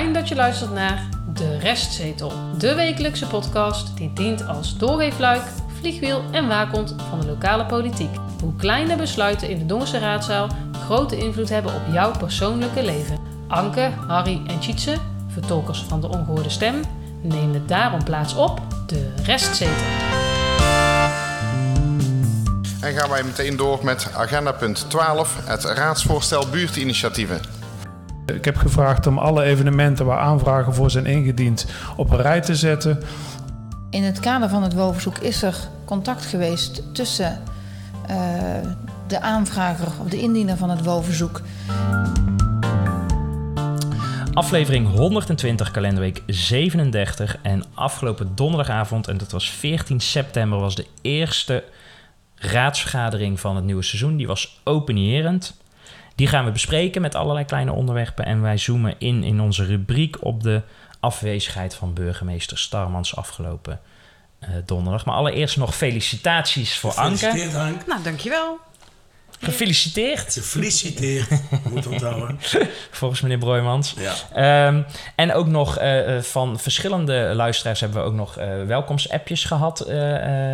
[0.00, 5.42] Fijn dat je luistert naar De Restzetel, de wekelijkse podcast die dient als doorweefluik,
[5.78, 8.16] vliegwiel en waakhond van de lokale politiek.
[8.40, 10.48] Hoe kleine besluiten in de Dongense raadzaal
[10.84, 13.18] grote invloed hebben op jouw persoonlijke leven.
[13.48, 14.96] Anke, Harry en Tjitse,
[15.28, 16.82] vertolkers van de ongehoorde stem,
[17.22, 19.86] nemen daarom plaats op De Restzetel.
[22.80, 27.59] En gaan wij meteen door met agenda punt 12, het raadsvoorstel buurtinitiatieven.
[28.34, 31.66] Ik heb gevraagd om alle evenementen waar aanvragen voor zijn ingediend
[31.96, 32.98] op een rij te zetten.
[33.90, 37.38] In het kader van het WOverzoek is er contact geweest tussen
[38.10, 38.16] uh,
[39.06, 41.40] de aanvrager of de indiener van het WOverzoek.
[44.32, 47.38] Aflevering 120, kalenderweek 37.
[47.42, 51.64] En afgelopen donderdagavond, en dat was 14 september, was de eerste
[52.34, 54.16] raadsvergadering van het nieuwe seizoen.
[54.16, 55.59] Die was openierend.
[56.14, 58.24] Die gaan we bespreken met allerlei kleine onderwerpen.
[58.24, 60.62] En wij zoomen in in onze rubriek op de
[61.00, 63.80] afwezigheid van burgemeester Starmans afgelopen
[64.40, 65.04] uh, donderdag.
[65.04, 67.18] Maar allereerst nog felicitaties voor Anke.
[67.18, 67.84] Gefeliciteerd, Anke.
[67.86, 68.58] Nou, dankjewel.
[69.42, 70.32] Gefeliciteerd.
[70.32, 71.28] Gefeliciteerd,
[71.70, 72.38] moet onthouden.
[72.90, 73.94] Volgens meneer Broijmans.
[74.32, 74.66] Ja.
[74.66, 74.84] Um,
[75.16, 79.84] en ook nog uh, van verschillende luisteraars hebben we ook nog uh, welkomstappjes gehad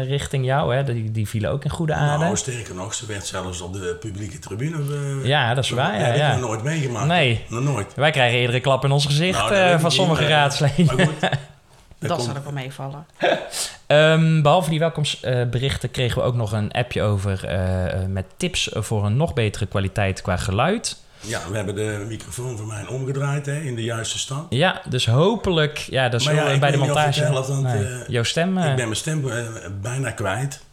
[0.07, 0.75] richting jou.
[0.75, 0.85] Hè?
[0.85, 2.25] Die, die vielen ook in goede aarde.
[2.25, 5.27] Nou, sterker nog, ze werd zelfs op de publieke tribune.
[5.27, 6.01] ja, dat is waar.
[6.01, 6.37] Ja, ja, ja.
[6.37, 7.07] nooit meegemaakt.
[7.07, 7.45] Nee.
[7.49, 7.95] Nog nooit.
[7.95, 10.87] Wij krijgen eerder een klap in ons gezicht nou, van sommige raadsleden.
[10.87, 11.29] Maar goed.
[11.99, 13.07] Dat, dat zal ook wel meevallen.
[13.87, 19.05] um, behalve die welkomstberichten kregen we ook nog een appje over uh, met tips voor
[19.05, 20.97] een nog betere kwaliteit qua geluid.
[21.21, 24.47] Ja, we hebben de microfoon van mij omgedraaid hè, in de juiste stand.
[24.53, 27.33] Ja, dus hopelijk, ja, dat is ja, bij de montage.
[27.33, 28.59] Want, nee, uh, jouw stem.
[28.59, 29.31] Uh, ik ben mijn stem
[29.81, 30.65] bijna kwijt.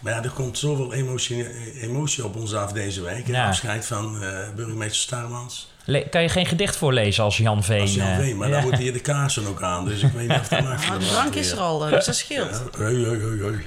[0.00, 1.46] Maar ja, er komt zoveel emotie,
[1.80, 3.26] emotie op ons af deze week.
[3.26, 3.48] Ja.
[3.48, 4.18] Afscheid van
[4.54, 5.74] burgemeester Starmans.
[5.86, 7.80] Le kan je geen gedicht voorlezen als Jan Veen?
[7.80, 8.54] Als Jan Veen, maar ja.
[8.54, 9.84] dan moeten hier de kaarsen ook aan.
[9.84, 10.88] Dus ik weet niet of dat maakt.
[10.88, 12.62] Maar de drank is er al, dus dat scheelt.
[12.72, 12.78] Ja.
[12.82, 13.64] Hoi, hoi, hoi, hoi.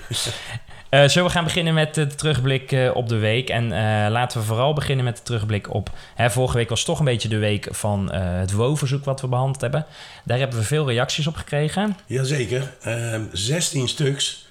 [0.90, 3.50] Uh, zullen we gaan beginnen met de terugblik uh, op de week?
[3.50, 3.72] En uh,
[4.09, 5.90] laten we vooral beginnen met de terugblik op...
[6.16, 9.62] Hè, vorige week was toch een beetje de week van het WO-verzoek wat we behandeld
[9.62, 9.85] hebben.
[10.24, 11.97] Daar hebben we veel reacties op gekregen.
[12.06, 12.74] Jazeker,
[13.31, 14.47] 16 stuks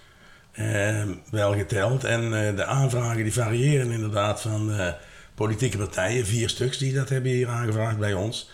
[1.31, 2.05] wel geteld.
[2.05, 4.95] En de aanvragen die variëren inderdaad van
[5.38, 8.50] politieke partijen, vier stuks die dat hebben hier aangevraagd bij ons.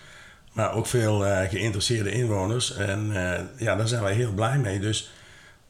[0.53, 2.77] Maar ook veel uh, geïnteresseerde inwoners.
[2.77, 4.81] En uh, ja, daar zijn wij heel blij mee.
[4.81, 5.13] Dus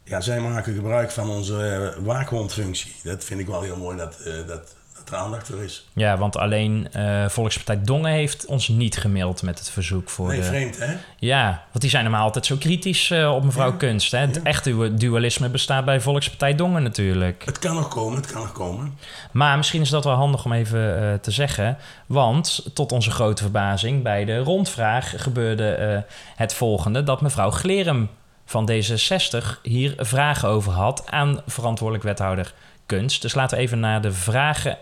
[0.05, 2.95] ja, zij maken gebruik van onze uh, waakhondfunctie.
[3.03, 4.75] Dat vind ik wel heel mooi dat, dat,
[5.05, 5.87] dat er aandacht voor is.
[5.93, 6.89] Ja, want alleen
[7.29, 10.45] Volkspartij Dongen heeft ons niet gemaild met het verzoek voor nee, de...
[10.45, 10.97] vreemd hè?
[11.19, 13.77] Ja, want die zijn normaal altijd zo kritisch op mevrouw ja.
[13.77, 14.13] Kunst.
[14.13, 14.19] Hè?
[14.19, 14.43] Het ja.
[14.43, 17.43] echte dualisme bestaat bij Volkspartij Dongen natuurlijk.
[17.45, 18.99] Het kan nog komen, het kan nog komen.
[19.33, 21.77] Maar misschien is dat wel handig om even uh, te zeggen.
[22.07, 26.05] Want tot onze grote verbazing bij de rondvraag gebeurde
[26.37, 28.09] het volgende: dat mevrouw Glerum
[28.45, 32.55] van D66 hier vragen over had aan verantwoordelijk wethouder
[32.87, 33.23] Kunst.
[33.23, 34.79] Dus laten we even naar de vragen,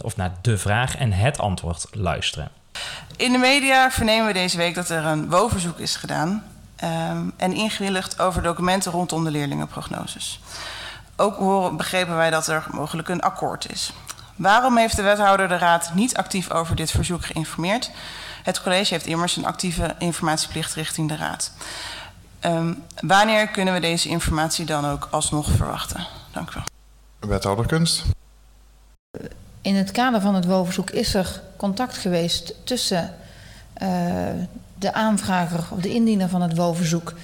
[0.00, 2.50] of naar de vraag en het antwoord luisteren.
[3.16, 6.44] In de media vernemen we deze week dat er een WO-verzoek is gedaan
[6.84, 10.40] um, en ingewilligd over documenten rondom de leerlingenprognoses.
[11.16, 13.92] Ook horen, begrepen wij dat er mogelijk een akkoord is.
[14.36, 17.90] Waarom heeft de wethouder de raad niet actief over dit verzoek geïnformeerd?
[18.42, 21.52] Het college heeft immers een actieve informatieplicht richting de raad.
[22.40, 26.06] Um, wanneer kunnen we deze informatie dan ook alsnog verwachten?
[26.32, 26.75] Dank u wel.
[27.26, 27.90] Wethouder.
[29.60, 33.14] In het kader van het WO-verzoek is er contact geweest tussen
[33.82, 33.88] uh,
[34.78, 37.14] de aanvrager of de indiener van het WO-verzoek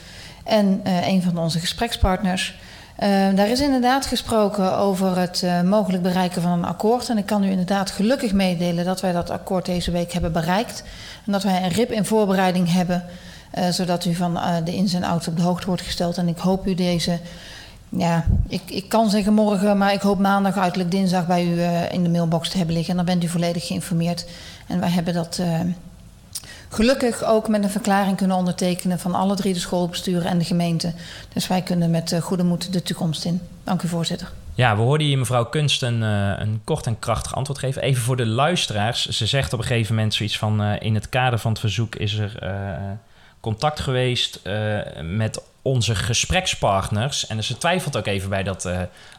[0.44, 2.58] en uh, een van onze gesprekspartners.
[3.02, 7.08] Uh, daar is inderdaad gesproken over het mogelijk bereiken van een akkoord.
[7.08, 10.82] En ik kan u inderdaad gelukkig meedelen dat wij dat akkoord deze week hebben bereikt.
[11.26, 13.04] En dat wij een RIP in voorbereiding hebben,
[13.70, 16.18] zodat u van de ins en outs op de hoogte wordt gesteld.
[16.18, 17.18] En ik hoop u deze,
[17.96, 21.60] ja, ik, ik kan zeggen morgen, maar ik hoop maandag, uiterlijk dinsdag bij u
[21.94, 22.90] in de mailbox te hebben liggen.
[22.90, 24.26] En dan bent u volledig geïnformeerd.
[24.66, 25.42] En wij hebben dat
[26.68, 30.92] gelukkig ook met een verklaring kunnen ondertekenen van alle drie de schoolbesturen en de gemeente.
[31.32, 33.40] Dus wij kunnen met goede moed de toekomst in.
[33.64, 34.32] Dank u, voorzitter.
[34.54, 37.82] Ja, we hoorden hier mevrouw Kunst een, een kort en krachtig antwoord geven.
[37.82, 39.06] Even voor de luisteraars.
[39.06, 40.62] Ze zegt op een gegeven moment zoiets van...
[40.62, 42.38] In het kader van het verzoek is er
[43.40, 44.40] contact geweest
[45.02, 47.26] met onze gesprekspartners.
[47.26, 48.68] En dus ze twijfelt ook even bij dat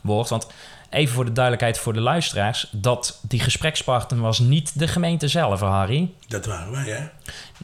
[0.02, 0.30] woord.
[0.30, 0.48] Want
[0.90, 2.68] even voor de duidelijkheid voor de luisteraars...
[2.72, 6.10] dat die gesprekspartner was niet de gemeente zelf, Harry.
[6.28, 7.08] Dat waren wij, hè?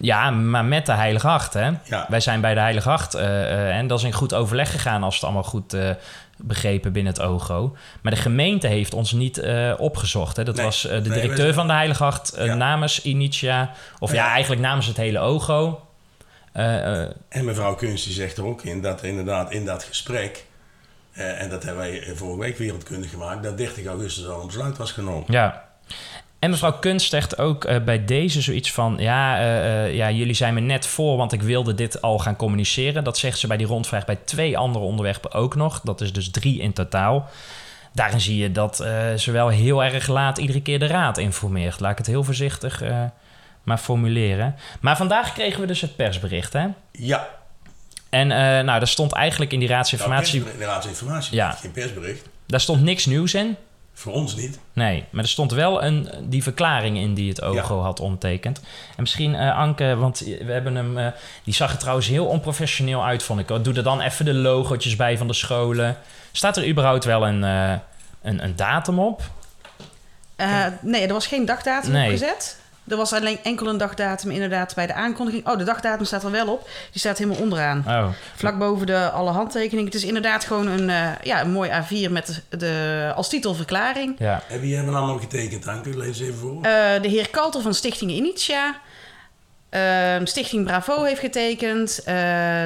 [0.01, 1.69] Ja, maar met de Heilige Acht, hè?
[1.83, 2.05] Ja.
[2.09, 3.15] Wij zijn bij de Heilige Acht.
[3.15, 5.75] Uh, uh, en dat is in goed overleg gegaan als het allemaal goed
[6.37, 7.75] begrepen binnen het OGO.
[8.01, 9.41] Maar de gemeente heeft ons niet
[9.77, 10.35] opgezocht.
[10.37, 10.43] Hè?
[10.43, 10.65] Dat Nee.
[10.65, 12.53] was de directeur van de Heilige Acht Ja.
[12.53, 13.71] namens Initia.
[13.99, 14.15] Of ja.
[14.25, 14.29] Ja.
[14.31, 15.81] eigenlijk namens het hele OGO.
[16.51, 20.45] Eh, eh, En mevrouw Kunst zegt er ook in dat inderdaad in dat gesprek,
[21.11, 24.77] eh, en dat hebben wij vorige week wereldkundig gemaakt, dat 30 augustus al een besluit
[24.77, 25.23] was genomen.
[25.27, 25.67] ja.
[26.39, 28.95] En mevrouw Kunst zegt ook bij deze zoiets van...
[28.99, 29.39] Ja,
[29.85, 33.03] ja, jullie zijn me net voor, want ik wilde dit al gaan communiceren.
[33.03, 35.81] Dat zegt ze bij die rondvraag bij twee andere onderwerpen ook nog.
[35.83, 37.29] Dat is dus drie in totaal.
[37.93, 38.75] Daarin zie je dat
[39.15, 41.79] ze wel heel erg laat iedere keer de raad informeert.
[41.79, 42.81] Laat ik het heel voorzichtig
[43.69, 44.55] maar formuleren.
[44.79, 46.67] Maar vandaag kregen we dus het persbericht, hè?
[46.91, 47.27] Ja,
[48.09, 50.39] En eh, nou, daar stond eigenlijk in die raadsinformatie...
[50.41, 51.51] Nou, pers- raadsinformatie, Ja.
[51.51, 52.25] geen persbericht.
[52.45, 53.55] Daar stond niks nieuws in.
[53.93, 54.59] Voor ons niet.
[54.73, 58.57] Nee, maar er stond wel een, die verklaring in die het OGO had ondertekend.
[58.95, 60.97] En misschien eh, Anke, want we hebben hem...
[60.97, 61.07] eh,
[61.43, 63.49] die zag er trouwens heel onprofessioneel uit, vond ik.
[63.49, 63.61] hoor.
[63.61, 65.97] Doe er dan even de logootjes bij van de scholen.
[66.31, 67.73] Staat er überhaupt wel een, eh,
[68.21, 69.21] een, een datum op?
[70.35, 72.03] Eh, nee, er was geen dagdatum Nee.
[72.05, 72.58] opgezet.
[72.89, 75.47] Er was alleen enkel een dagdatum inderdaad bij de aankondiging.
[75.47, 76.69] Oh, de dagdatum staat er wel op.
[76.91, 77.83] Die staat helemaal onderaan.
[77.87, 79.85] Oh, Vlak boven de alle handtekeningen.
[79.85, 83.53] Het is inderdaad gewoon een, eh, ja, een mooi A4 met de, de, als titel
[83.53, 84.15] verklaring.
[84.19, 84.43] ja.
[84.49, 85.97] En wie hebben allemaal getekend, Anke?
[85.97, 86.55] Lees even voor.
[86.55, 88.75] Eh, de heer Kalter van Stichting Initia.
[89.69, 91.99] Ehm, Stichting Bravo heeft getekend.
[91.99, 92.13] Eh,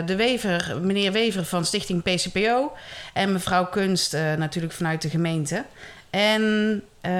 [0.05, 2.71] de Wever, meneer Wever van Stichting PCPO.
[3.13, 5.63] En mevrouw Kunst eh, natuurlijk vanuit de gemeente.
[6.13, 7.11] En eh,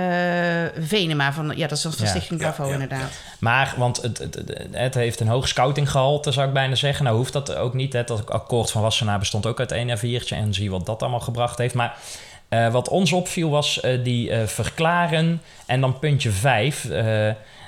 [0.80, 2.06] Venema van, ja, dat is van Ja.
[2.06, 3.12] Stichting Ja, Bravo ja, inderdaad.
[3.40, 7.06] Maar, want het, het, het, heeft een hoog scoutinggehalte, zou ik bijna zeggen.
[7.06, 7.94] Nou hoeft dat ook niet.
[7.94, 8.04] Hè.
[8.04, 10.36] Dat akkoord van Wassenaar bestond ook uit één A4'tje.
[10.36, 11.74] En zie wat dat allemaal gebracht heeft.
[11.74, 11.98] Maar
[12.50, 16.88] eh, wat ons opviel was eh, die verklaren en dan puntje 5.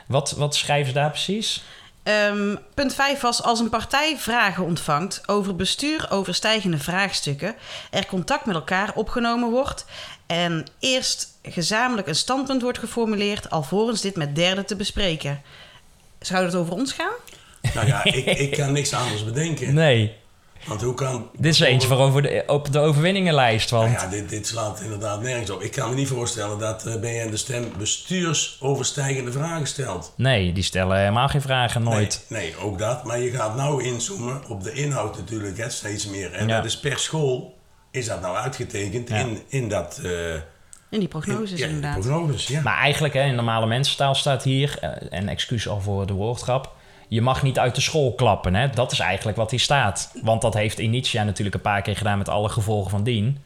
[0.06, 1.64] wat, wat schrijven ze daar precies?
[2.06, 7.56] Ehm, punt 5 was als een partij vragen ontvangt over bestuur overstijgende vraagstukken,
[7.92, 9.86] er contact met elkaar opgenomen wordt
[10.26, 15.42] en eerst gezamenlijk een standpunt wordt geformuleerd, alvorens dit met derden te bespreken.
[16.20, 17.14] Zou het over ons gaan?
[17.74, 19.74] Nou ja, ik, ik kan niks anders bedenken.
[19.74, 20.16] Nee,
[20.68, 21.30] Want hoe kan...
[21.38, 23.72] dit is eentje voor over de, op de overwinningenlijst.
[23.72, 25.62] Nou Want ja, dit, dit slaat inderdaad nergens op.
[25.62, 30.14] Ik kan me niet voorstellen dat eh BN de Stem bestuursoverstijgende vragen stelt.
[30.18, 32.26] nee, die stellen helemaal geen vragen, nooit.
[32.30, 33.04] Nee, nee, ook dat.
[33.04, 36.32] Maar je gaat nou inzoomen op de inhoud natuurlijk hè, steeds meer.
[36.34, 36.56] En Ja.
[36.56, 37.58] dat is per school,
[37.92, 39.16] is dat nou uitgetekend Ja.
[39.16, 40.00] in, in dat...
[40.04, 40.12] eh
[40.90, 42.00] In die prognoses in, ja, in de inderdaad.
[42.06, 42.62] prognoses, ja.
[42.62, 44.90] Maar eigenlijk, hè, in normale mensentaal staat hier, eh,
[45.20, 46.74] en excuus al voor de woordgrap,
[47.08, 48.56] je mag niet uit de school klappen.
[48.56, 48.70] Hè?
[48.70, 50.12] Dat is eigenlijk wat hier staat.
[50.22, 53.38] Want dat heeft Initia natuurlijk een paar keer gedaan met alle gevolgen van dien.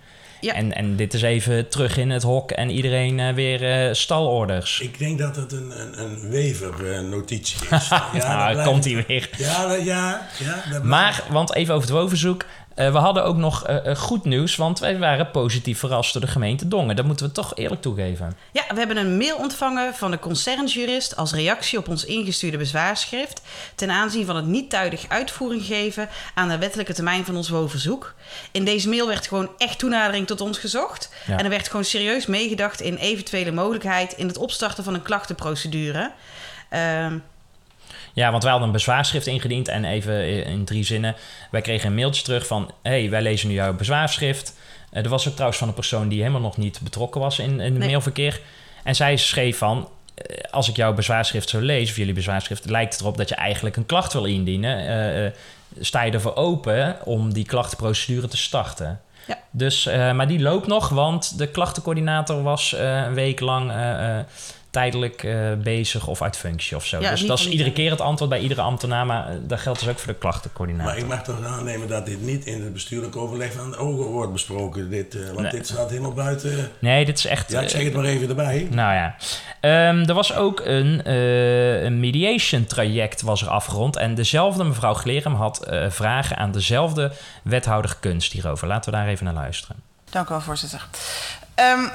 [0.41, 0.53] Ja.
[0.53, 4.79] En, en dit is even terug in het hok en iedereen eh, weer eh, stalorders.
[4.79, 7.89] Ik denk dat het een, een, een wever-notitie is.
[7.89, 9.29] Ja, nou, blijft- komt hij weer.
[9.37, 10.79] Ja, ja, ja.
[10.83, 12.45] Maar, want even over het woonverzoek.
[12.79, 16.21] Eh, we hadden ook nog eh, eh, goed nieuws, want wij waren positief verrast door
[16.21, 16.95] de gemeente Dongen.
[16.95, 18.37] Dat moeten we toch eerlijk toegeven.
[18.51, 23.41] Ja, we hebben een mail ontvangen van de concernjurist als reactie op ons ingestuurde bezwaarschrift
[23.75, 28.13] ten aanzien van het niet tijdig uitvoering geven aan de wettelijke termijn van ons woonverzoek.
[28.51, 31.37] In deze mail werd gewoon echt toenadering tot ons gezocht Ja.
[31.37, 36.11] en er werd gewoon serieus meegedacht in eventuele mogelijkheid in het opstarten van een klachtenprocedure.
[36.69, 37.17] Ehm,
[38.19, 41.15] Ja, want wij hadden een bezwaarschrift ingediend en even in drie zinnen.
[41.51, 42.71] Wij kregen een mailtje terug van...
[42.81, 44.53] hey, wij lezen nu jouw bezwaarschrift.
[44.91, 47.49] Eh, er was ook trouwens van een persoon die helemaal nog niet betrokken was in,
[47.51, 47.87] in het Nee.
[47.87, 48.39] mailverkeer.
[48.83, 49.89] En zij schreef van...
[50.15, 52.69] eh, als ik jouw bezwaarschrift zo lees, of jullie bezwaarschrift...
[52.69, 54.87] lijkt het erop dat je eigenlijk een klacht wil indienen.
[55.25, 55.31] Eh,
[55.79, 59.01] sta je ervoor open om die klachtenprocedure te starten?
[59.27, 59.37] Ja.
[59.51, 63.71] Dus, maar die loopt nog, want de klachtencoördinator was een week lang...
[64.69, 66.99] tijdelijk eh, bezig of uit functie of zo.
[67.01, 69.79] Ja, dus dat is iedere keer het antwoord bij iedere ambtenaar, maar eh, dat geldt
[69.79, 70.91] dus ook voor de klachtencoördinator.
[70.91, 74.05] Maar ik mag toch aannemen dat dit niet in het bestuurlijk overleg van de ogen
[74.05, 74.89] wordt besproken.
[74.89, 75.51] Dit, eh, want Nee.
[75.51, 76.71] dit staat helemaal buiten.
[76.79, 77.51] Nee, dit is echt...
[77.51, 78.67] Ja, ik zeg het maar even erbij.
[78.71, 79.15] nou ja.
[79.59, 83.95] Ehm, er was ook een, eh, een mediation traject was er afgerond.
[83.95, 87.11] En dezelfde mevrouw Glerum had eh, vragen aan dezelfde
[87.43, 88.67] wethouder kunst hierover.
[88.67, 89.75] Laten we daar even naar luisteren.
[90.09, 90.87] Dank u wel, voorzitter.
[91.55, 91.91] Ehm, eh, eh,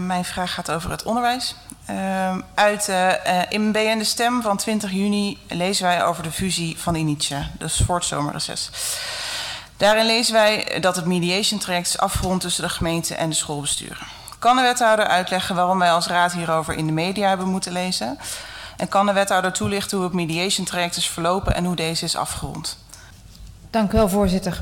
[0.00, 1.54] mijn vraag gaat over het onderwijs.
[1.88, 6.30] Ehm, uit, eh, eh, in BN De Stem van 20 juni lezen wij over de
[6.30, 8.70] fusie van Initia, dus voor het zomerreces.
[9.76, 14.06] Daarin lezen wij dat het mediation traject is afgerond tussen de gemeente en de schoolbesturen.
[14.38, 18.18] Kan de wethouder uitleggen waarom wij als raad hierover in de media hebben moeten lezen?
[18.76, 22.16] En kan de wethouder toelichten hoe het mediation traject is verlopen en hoe deze is
[22.16, 22.78] afgerond?
[23.70, 24.60] Dank u wel, voorzitter.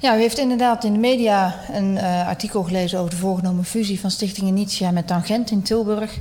[0.00, 4.00] Ja, u heeft inderdaad in de media een eh, artikel gelezen over de voorgenomen fusie
[4.00, 6.20] van Stichting Initia met Tangent in Tilburg.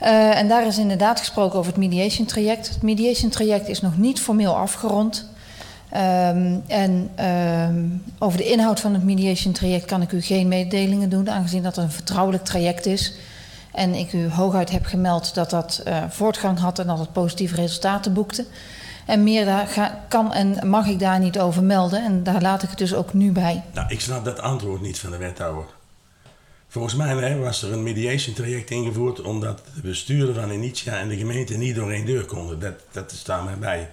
[0.00, 2.68] Eh, en daar is inderdaad gesproken over het mediation traject.
[2.68, 5.26] Het mediation traject is nog niet formeel afgerond.
[5.88, 7.84] Ehm, en ehm,
[8.18, 11.76] over de inhoud van het mediation traject kan ik u geen mededelingen doen, aangezien dat
[11.76, 13.14] een vertrouwelijk traject is.
[13.72, 17.54] En ik u hooguit heb gemeld dat dat uh, voortgang had en dat het positieve
[17.54, 18.44] resultaten boekte.
[19.06, 22.04] En meer daar kan en mag ik daar niet over melden.
[22.04, 23.64] En daar laat ik het dus ook nu bij.
[23.74, 25.64] Nou, ik snap dat antwoord niet van de wethouder.
[26.68, 31.16] Volgens mij was er een mediation traject ingevoerd omdat de bestuurder van Initia en de
[31.16, 32.58] gemeente niet door één deur konden.
[32.58, 33.90] Dat, dat staat bij.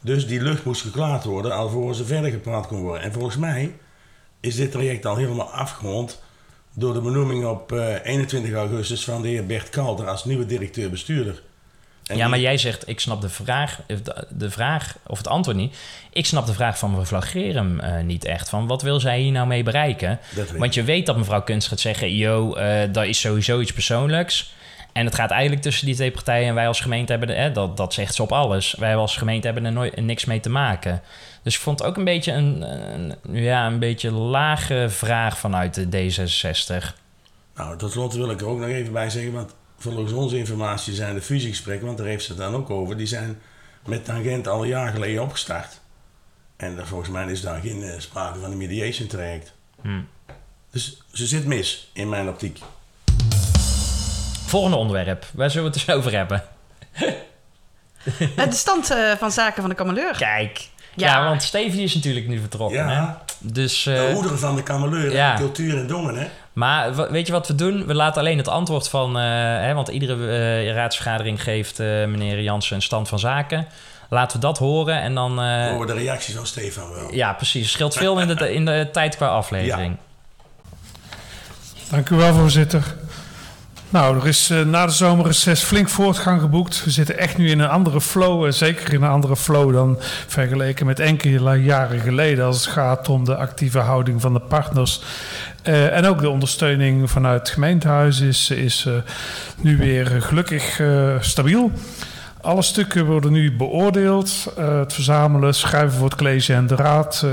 [0.00, 3.02] Dus die lucht moest geklaard worden alvorens er verder gepraat kon worden.
[3.02, 3.74] En volgens mij
[4.40, 6.22] is dit traject al helemaal afgerond
[6.74, 11.42] door de benoeming op uh, 21 augustus van de heer Bert Kalder als nieuwe directeur-bestuurder.
[12.02, 13.80] Ja, maar jij zegt, ik snap de vraag,
[14.28, 15.76] de vraag, of het antwoord niet.
[16.12, 18.48] Ik snap de vraag van mevrouw Gerum uh, niet echt.
[18.48, 20.18] Van wat wil zij hier nou mee bereiken?
[20.56, 24.54] Want je weet dat mevrouw Kunst gaat zeggen, yo, uh, dat is sowieso iets persoonlijks.
[24.92, 27.94] En het gaat eigenlijk tussen die twee partijen en wij als gemeente hebben, dat, dat
[27.94, 28.74] zegt ze op alles.
[28.78, 31.02] Wij als gemeente hebben er nooit, niks mee te maken.
[31.42, 35.74] Dus ik vond het ook een beetje een, een ja, een beetje lage vraag vanuit
[35.74, 37.00] de D66.
[37.54, 40.94] Nou, tot slot wil ik er ook nog even bij zeggen, want volgens onze informatie
[40.94, 43.40] zijn de fusiegesprekken, want daar heeft ze het dan ook over, die zijn
[43.86, 45.80] met Tangent al een jaar geleden opgestart.
[46.56, 49.52] En volgens mij is daar geen uh, sprake van een mediation traject.
[49.80, 50.08] Hmm.
[50.70, 52.58] Dus ze zit mis, in mijn optiek.
[54.46, 55.26] Volgende onderwerp.
[55.34, 56.44] Waar zullen we het eens over hebben?
[58.50, 60.16] de stand uh, van zaken van de kameleur.
[60.16, 60.68] Kijk.
[60.94, 62.78] Ja, ja want Stevie is natuurlijk nu vertrokken.
[62.78, 63.24] Ja.
[63.26, 63.31] Hè?
[63.42, 65.36] Dus, uh, de moeder van de kameleur ja.
[65.36, 66.26] cultuur en dongen, hè?
[66.52, 67.86] Maar weet je wat we doen?
[67.86, 69.16] We laten alleen het antwoord van...
[69.16, 69.22] Uh,
[69.60, 73.66] hè, want iedere raadsvergadering geeft meneer Jansen een stand van zaken.
[74.08, 75.38] Laten we dat horen en dan...
[75.38, 77.14] horen de reacties van Stefan wel.
[77.14, 77.70] Ja, precies.
[77.70, 79.96] Scheelt veel in de, in de tijd qua aflevering.
[81.90, 82.94] Dank u wel, voorzitter.
[83.92, 86.84] Nou, er is uh, na de zomerreces flink voortgang geboekt.
[86.84, 89.96] We zitten echt nu in een andere flow, uh, zeker in een andere flow dan
[90.26, 95.02] vergeleken met enkele jaren geleden als het gaat om de actieve houding van de partners.
[95.64, 98.88] Uh, en ook de ondersteuning vanuit het gemeentehuis is, is
[99.56, 100.80] nu weer gelukkig
[101.20, 101.70] stabiel.
[102.40, 104.52] Alle stukken worden nu beoordeeld.
[104.56, 107.26] het verzamelen, schrijven voor het college en de raad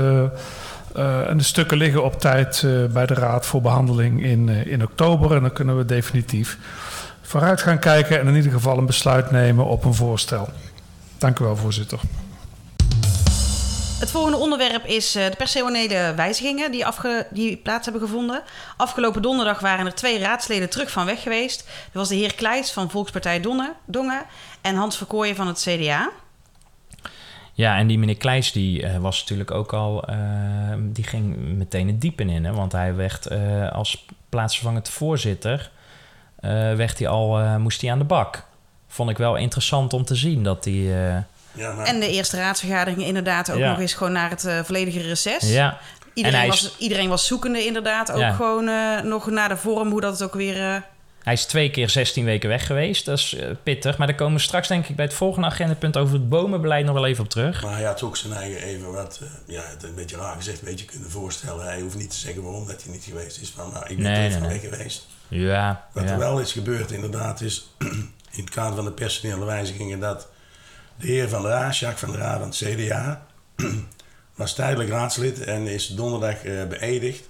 [0.96, 4.66] uh, en de stukken liggen op tijd uh, bij de Raad voor behandeling in, uh,
[4.66, 5.34] in oktober.
[5.34, 6.58] En dan kunnen we definitief
[7.22, 10.48] vooruit gaan kijken en in ieder geval een besluit nemen op een voorstel.
[11.18, 12.00] Dank u wel, voorzitter.
[14.00, 18.42] Het volgende onderwerp is de personele wijzigingen die, afge die plaats hebben gevonden.
[18.76, 21.58] Afgelopen donderdag waren er twee raadsleden terug van weg geweest.
[21.58, 23.40] Dat was de heer Kleijs van Volkspartij
[23.86, 24.24] Dongen
[24.60, 26.10] en Hans Verkooyen van het CDA.
[27.60, 30.16] Ja, en die meneer Kleijs die uh, was natuurlijk ook al, uh,
[30.78, 35.70] die ging meteen het diepe in, hè, want hij werd uh, als plaatsvervangend voorzitter,
[36.76, 38.44] werd hij al, moest hij aan de bak.
[38.88, 40.74] Vond ik wel interessant om te zien dat hij.
[41.52, 41.86] Ja, maar...
[41.86, 45.52] En de eerste raadsvergadering inderdaad ook nog eens gewoon naar het volledige reces.
[45.52, 45.78] Ja.
[46.14, 48.64] Iedereen, was, iedereen was zoekende inderdaad, ook gewoon
[49.08, 50.84] nog naar de vorm, hoe dat het ook weer
[51.22, 53.04] hij is twee keer 16 weken weg geweest.
[53.04, 53.98] Dat is uh, pittig.
[53.98, 56.94] Maar daar komen we straks denk ik bij het volgende agendapunt over het bomenbeleid nog
[56.94, 57.62] wel even op terug.
[57.62, 60.58] Maar hij had ook zijn eigen even wat, uh, ja, het een beetje raar gezegd,
[60.58, 61.64] een beetje kunnen voorstellen.
[61.64, 63.50] Hij hoeft niet te zeggen waarom dat hij niet geweest is.
[63.50, 65.06] Van, nou, ik ben nee, nee, weg geweest.
[65.28, 65.86] Ja.
[65.92, 66.10] Wat ja.
[66.10, 67.70] er wel is gebeurd inderdaad is,
[68.38, 70.28] in het kader van de personele wijzigingen, dat
[70.96, 73.26] de heer Van der Raa, Jacques van der Raa van het CDA,
[74.34, 77.28] was tijdelijk raadslid en is donderdag uh, beëdigd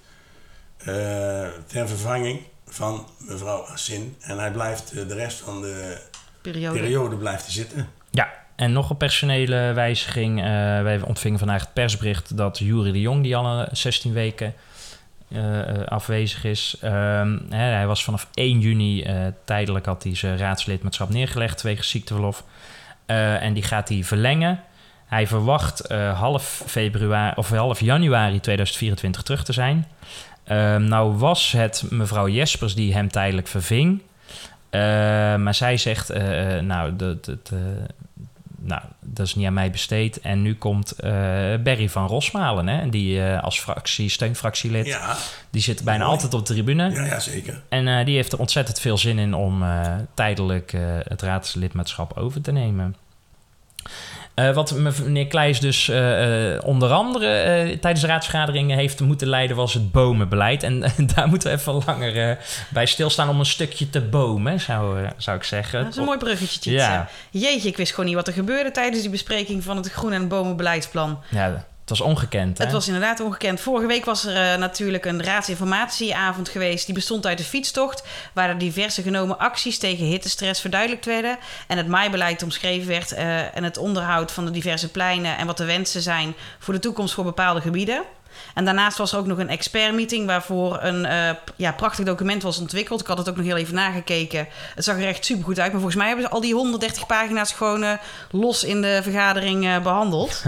[1.67, 2.41] ter vervanging
[2.73, 4.15] van mevrouw Assin.
[4.19, 6.01] En hij blijft eh, de rest van de
[6.41, 7.89] periode, periode blijft zitten.
[8.09, 10.39] Ja, en nog een personele wijziging.
[10.39, 10.45] Uh,
[10.81, 14.53] wij ontvingen vandaag het persbericht dat Jury de Jong, die al 16 weken
[15.27, 16.77] uh, afwezig is.
[16.83, 16.91] Uh,
[17.49, 19.05] hè, hij was vanaf 1 juni
[19.45, 22.43] tijdelijk had hij zijn raadslidmaatschap neergelegd, wegens ziekteverlof.
[23.05, 24.63] en die gaat hij verlengen.
[25.05, 29.87] Hij verwacht half, februari, of half januari 2024 terug te zijn.
[30.51, 34.01] Um, nou was het mevrouw Jespers die hem tijdelijk verving.
[34.71, 34.81] Uh,
[35.35, 37.51] maar zij zegt, uh, nou, dat, dat,
[38.59, 40.19] nou, dat is niet aan mij besteed.
[40.19, 40.95] En nu komt
[41.63, 45.17] Berry van Rosmalen, hè, die als fractie, steunfractielid, ja.
[45.49, 46.91] die zit bijna altijd op de tribune.
[46.91, 47.61] Ja, ja zeker.
[47.69, 49.63] En die heeft er ontzettend veel zin in om
[50.13, 50.73] tijdelijk
[51.07, 52.95] het raadslidmaatschap over te nemen.
[54.35, 59.73] Uh, wat meneer Kleijs dus uh, onder andere tijdens de raadsvergaderingen heeft moeten leiden, was
[59.73, 60.63] het bomenbeleid.
[60.63, 60.79] En
[61.15, 62.37] daar moeten we even langer
[62.69, 65.83] bij stilstaan om een stukje te bomen, zou, zou ik zeggen.
[65.83, 67.09] Dat is een mooi bruggetje, Ja.
[67.31, 70.27] Jeetje, ik wist gewoon niet wat er gebeurde tijdens die bespreking van het groen- en
[70.27, 71.19] bomenbeleidsplan.
[71.29, 72.57] Ja, was ongekend.
[72.57, 72.63] Hè?
[72.63, 73.61] Het was inderdaad ongekend.
[73.61, 76.85] Vorige week was er uh, natuurlijk een raadsinformatieavond geweest.
[76.85, 78.03] Die bestond uit de fietstocht.
[78.33, 81.37] Waar er diverse genomen acties tegen hittestress verduidelijkt werden.
[81.67, 83.11] En het maaibeleid omschreven werd.
[83.11, 85.37] Uh, en het onderhoud van de diverse pleinen.
[85.37, 88.03] En wat de wensen zijn voor de toekomst voor bepaalde gebieden.
[88.53, 92.59] En daarnaast was er ook nog een expertmeeting waarvoor een eh, ja, prachtig document was
[92.59, 93.01] ontwikkeld.
[93.01, 94.47] Ik had het ook nog heel even nagekeken.
[94.75, 95.71] Het zag er echt super goed uit.
[95.71, 97.93] Maar volgens mij hebben ze al die 130 pagina's gewoon eh,
[98.31, 100.43] los in de vergadering eh, behandeld.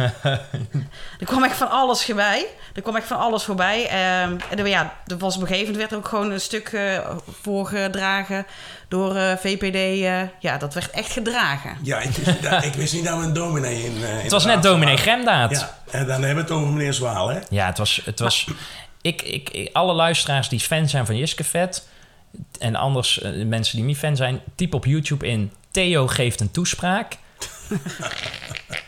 [1.20, 2.46] er kwam echt van alles voorbij.
[2.74, 3.88] Er kwam echt van alles voorbij.
[3.88, 6.42] Ehm, en er, ja, er was op een gegeven moment werd er ook gewoon een
[6.42, 6.80] stuk
[7.42, 8.46] voorgedragen
[8.94, 9.76] door eh, VPD.
[9.76, 11.78] eh, ja, dat werd echt gedragen.
[11.84, 14.04] Ja, ik wist, dat- ik wist niet dat we een dominee in.
[14.04, 15.14] eh, in Het was net dominee hadden.
[15.14, 15.52] Gremdaad.
[15.52, 17.40] Ja, en dan hebben we het over meneer Zwaal, hè?
[17.50, 18.02] Ja, het was...
[18.06, 18.48] Het was
[19.02, 21.88] ik, ik, ik- alle luisteraars die fan zijn van Jiske Vet...
[22.60, 24.40] en anders mensen die niet fan zijn...
[24.56, 25.52] typ op YouTube in...
[25.72, 27.14] Theo geeft een toespraak.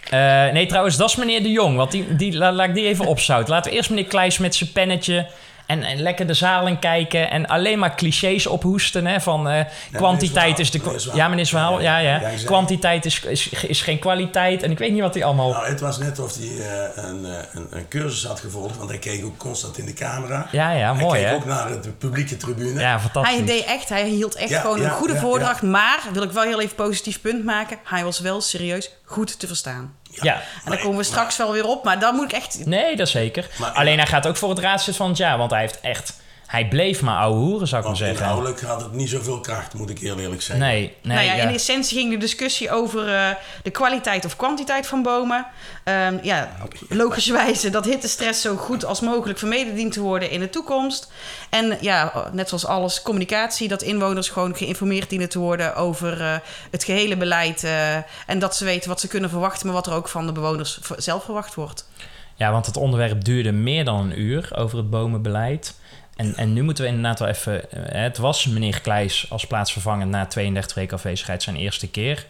[0.10, 0.20] Eh,
[0.52, 1.76] nee, trouwens, dat is meneer De Jong.
[1.78, 3.54] Want die, die, la- laat ik die even opzouten.
[3.54, 5.28] Laten we eerst meneer Kleijs met zijn pennetje...
[5.66, 9.06] En, en lekker de zaal in kijken en alleen maar clichés ophoesten.
[9.06, 11.10] Hè, van eh, kwantiteit is de.
[11.14, 11.82] Ja, meneer Zwaal.
[11.82, 12.22] Ja, ja.
[12.46, 14.64] Kwantiteit is, is, is geen kwaliteit.
[14.64, 15.52] En ik weet niet wat hij allemaal.
[15.52, 18.90] Nou, het was net of hij eh, een, eh, een, een cursus had gevolgd, want
[18.90, 20.48] hij keek ook constant in de camera.
[20.52, 21.36] Ja, ja, mooi hij keek hè?
[21.36, 22.80] ook naar de publieke tribune.
[22.80, 23.36] Ja, fantastisch.
[23.36, 25.62] Hij deed echt, hij hield echt Ja, gewoon ja, een goede ja, voordracht.
[25.62, 29.48] Maar, wil ik wel heel even positief punt maken, hij was wel serieus goed te
[29.48, 29.96] verstaan.
[30.24, 30.34] Ja.
[30.66, 32.66] En daar komen we straks wel weer op, maar dan moet ik echt...
[32.66, 33.48] Nee, dat zeker.
[33.60, 35.38] Maar- Alleen hij gaat ook voor het raadslid van het jaar.
[35.38, 36.14] Want hij heeft echt...
[36.46, 38.18] Hij bleef maar ouwe hoeren, zou ik maar zeggen.
[38.18, 40.66] inhoudelijk had het niet zoveel kracht, moet ik heel eerlijk zeggen.
[40.66, 41.16] Nee, nee.
[41.16, 41.48] nou ja, ja.
[41.48, 43.30] in essentie ging de discussie over eh,
[43.64, 45.46] de kwaliteit of kwantiteit van bomen.
[45.84, 46.52] Ehm, ja,
[46.90, 51.12] logischerwijze dat hittestress zo goed als mogelijk vermeden dient te worden in de toekomst.
[51.50, 56.36] En ja, net zoals alles, communicatie, dat inwoners gewoon geïnformeerd dienen te worden over eh,
[56.72, 57.64] het gehele beleid.
[57.64, 60.32] eh, en dat ze weten wat ze kunnen verwachten, maar wat er ook van de
[60.32, 61.88] bewoners zelf verwacht wordt.
[62.36, 65.76] Ja, want het onderwerp duurde meer dan een uur over het bomenbeleid.
[66.16, 67.72] En, en nu moeten we inderdaad wel even...
[67.72, 72.26] eh, Het was meneer Kleijs als plaatsvervanger na 32 weken afwezigheid zijn eerste keer.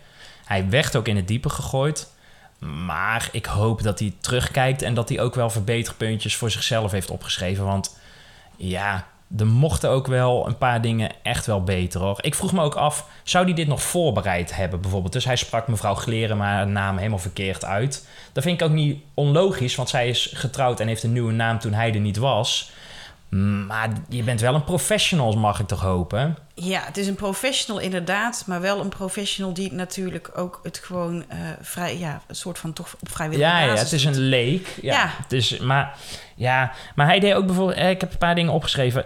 [0.45, 2.13] Hij werd ook in het diepe gegooid.
[2.85, 7.09] Maar ik hoop dat hij terugkijkt en dat hij ook wel verbeterpuntjes voor zichzelf heeft
[7.09, 7.65] opgeschreven.
[7.65, 7.97] Want
[8.55, 9.05] ja,
[9.37, 12.17] er mochten ook wel een paar dingen echt wel beter hoor.
[12.21, 15.13] Ik vroeg me ook af, zou hij dit nog voorbereid hebben bijvoorbeeld?
[15.13, 18.07] Dus hij sprak mevrouw Gleren maar haar naam helemaal verkeerd uit.
[18.33, 21.59] Dat vind ik ook niet onlogisch, want zij is getrouwd en heeft een nieuwe naam
[21.59, 22.71] toen hij er niet was.
[23.67, 26.37] Maar je bent wel een professional, mag ik toch hopen?
[26.53, 31.25] Ja, het is een professional inderdaad, maar wel een professional die natuurlijk ook het gewoon
[31.27, 34.17] eh, vrij, ja, een soort van toch op vrijwillige Ja, ja, basis het is een
[34.19, 34.67] leek.
[34.81, 35.09] Ja, Ja.
[35.23, 35.97] Het is, maar,
[36.35, 37.77] ja, maar hij deed ook bijvoorbeeld...
[37.77, 39.05] eh, Ik heb een paar dingen opgeschreven.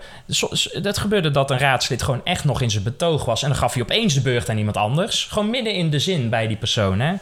[0.82, 3.44] Dat gebeurde dat een raadslid gewoon echt nog in zijn betoog was.
[3.44, 5.26] En dan gaf hij opeens de beurt aan iemand anders.
[5.26, 7.14] Gewoon midden in de zin bij die persoon, hè.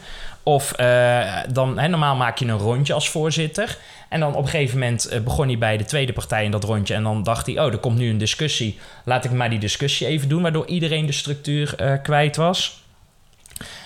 [0.42, 3.76] Of eh, dan, hè, normaal maak je een rondje als voorzitter.
[4.08, 6.64] En dan op een gegeven moment eh, begon hij bij de tweede partij in dat
[6.64, 6.94] rondje.
[6.94, 8.78] En dan dacht hij, oh, er komt nu een discussie.
[9.04, 10.42] Laat ik maar die discussie even doen.
[10.42, 12.82] Waardoor iedereen de structuur eh, kwijt was.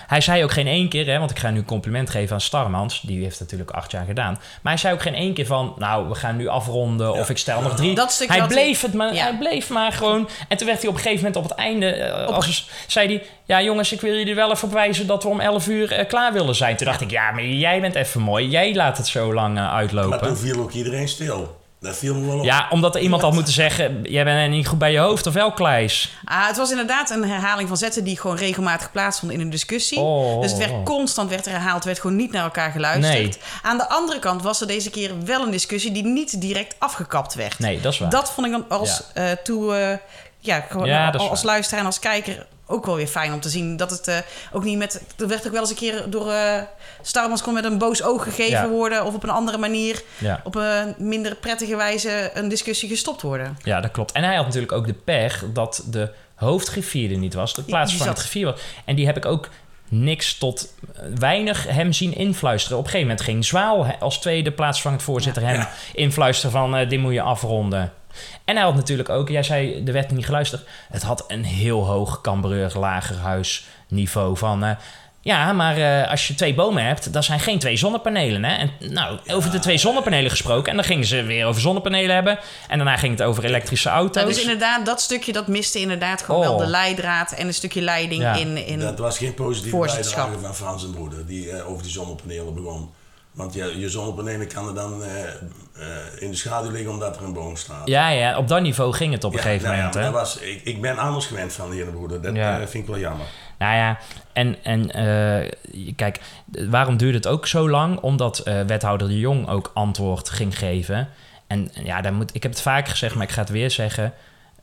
[0.07, 2.41] Hij zei ook geen één keer, hè, want ik ga nu een compliment geven aan
[2.41, 3.01] Starmans.
[3.01, 4.33] Die heeft natuurlijk acht jaar gedaan.
[4.33, 7.37] Maar hij zei ook geen één keer van, nou, we gaan nu afronden of ik
[7.37, 7.95] stel nog drie.
[7.95, 9.23] Dat stuk hij, bleef het maar, Ja.
[9.23, 10.29] hij bleef maar gewoon.
[10.47, 13.23] En toen werd hij op een gegeven moment op het einde, eh, als, zei hij...
[13.45, 16.07] Ja jongens, ik wil jullie wel even op wijzen dat we om 11 uur eh,
[16.07, 16.75] klaar willen zijn.
[16.75, 18.47] Toen dacht ik, ja, maar jij bent even mooi.
[18.49, 20.19] Jij laat het zo lang eh, Maar uitlopen.
[20.27, 21.61] toen viel ook iedereen stil.
[21.83, 22.43] Dat viel me wel op.
[22.43, 24.01] Ja, omdat er iemand had moeten zeggen...
[24.01, 26.13] Jij bent niet goed bij je hoofd, of wel, Kleis?
[26.25, 29.99] Ah, het was inderdaad een herhaling van zetten die gewoon regelmatig plaatsvonden in een discussie.
[29.99, 30.83] Oh, dus het werd oh.
[30.83, 33.17] constant werd er herhaald, werd gewoon niet naar elkaar geluisterd.
[33.17, 33.37] Nee.
[33.61, 37.33] Aan de andere kant was er deze keer wel een discussie die niet direct afgekapt
[37.33, 37.59] werd.
[37.59, 38.09] Nee, dat is waar.
[38.09, 39.97] Dat vond ik dan als eh toe, eh,
[40.39, 43.77] ja, gewoon Ja, als luisteraar en als kijker ook wel weer fijn om te zien
[43.77, 44.17] dat het eh,
[44.51, 45.01] ook niet met.
[45.17, 46.61] Er werd ook wel eens een keer door eh
[47.01, 48.67] Starmans kon met een boos oog gegeven Ja.
[48.67, 50.41] worden of op een andere manier, Ja.
[50.43, 53.57] op een minder prettige wijze een discussie gestopt worden.
[53.63, 54.11] Ja, dat klopt.
[54.11, 57.53] En hij had natuurlijk ook de pech dat de hoofdgriffier er niet was.
[57.53, 58.59] De plaats van het griffier was.
[58.85, 59.49] En die heb ik ook
[59.87, 62.77] niks tot eh, weinig hem zien influisteren.
[62.77, 65.69] Op een gegeven moment ging Zwaal als tweede plaatsvangend voorzitter hem Ja.
[65.93, 67.93] influisteren van dit moet je afronden.
[68.45, 70.63] En hij had natuurlijk ook, jij zei er werd niet geluisterd.
[70.91, 74.63] Het had een heel hoog Cambreur lagerhuis niveau van...
[74.63, 74.71] eh,
[75.21, 78.43] ja, maar eh, als je twee bomen hebt, dat zijn geen twee zonnepanelen.
[78.43, 78.55] Hè?
[78.55, 80.69] En nou, over de twee zonnepanelen gesproken.
[80.69, 82.39] En dan gingen ze weer over zonnepanelen hebben.
[82.67, 84.15] En daarna ging het over elektrische auto's.
[84.23, 86.47] Nou, dus inderdaad, dat stukje dat miste inderdaad gewoon Oh.
[86.47, 88.33] wel de leidraad en een stukje leiding Ja.
[88.35, 88.65] in.
[88.67, 92.53] in Dat was geen positieve bijdrage van Frans en Broeder, die eh, over die zonnepanelen
[92.53, 92.89] begon.
[93.33, 95.33] Want je, je zonnepanelen kan er dan eh, eh,
[96.19, 97.87] in de schaduw liggen omdat er een boom staat.
[97.87, 100.05] Ja, ja, op dat niveau ging het op een Ja, gegeven nou ja, moment.
[100.05, 100.11] hè?
[100.11, 102.21] dat was, ik, ik ben anders gewend van de heer de Broeder.
[102.21, 102.59] Dat Ja.
[102.59, 103.25] eh, vind ik wel jammer.
[103.57, 103.97] Nou ja,
[104.33, 104.89] en, en
[105.95, 106.19] kijk,
[106.69, 107.99] waarom duurde het ook zo lang?
[107.99, 111.09] Omdat wethouder de Jong ook antwoord ging geven.
[111.47, 114.13] En ja, daar moet, ik heb het vaker gezegd, maar ik ga het weer zeggen.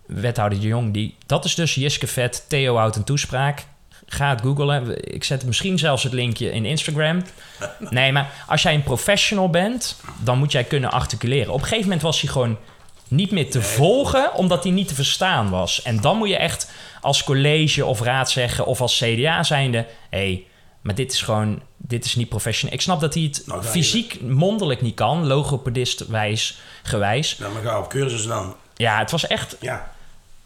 [0.07, 3.65] Wethouder de Jong, die, dat is dus Jiske Vet, Theo houdt een toespraak.
[4.13, 5.13] Ga het googlen.
[5.15, 7.23] Ik zet misschien zelfs het linkje in Instagram.
[7.91, 11.49] Nee, maar als jij een professional bent, dan moet jij kunnen articuleren.
[11.53, 12.57] Op een gegeven moment was hij gewoon
[13.09, 15.83] niet meer te volgen, omdat hij niet te verstaan was.
[15.83, 16.71] En dan moet je echt
[17.01, 19.79] als college of raad zeggen, of als CDA zijnde...
[20.11, 20.45] hé, hey,
[20.81, 22.75] maar dit is gewoon, dit is niet professioneel.
[22.75, 27.39] Ik snap dat hij het Nou, fysiek mondelijk niet kan, logopedist-wijs, gewijs.
[27.39, 28.55] Nou, maar ga op cursus dan.
[28.77, 29.91] Ja, het was echt, Ja.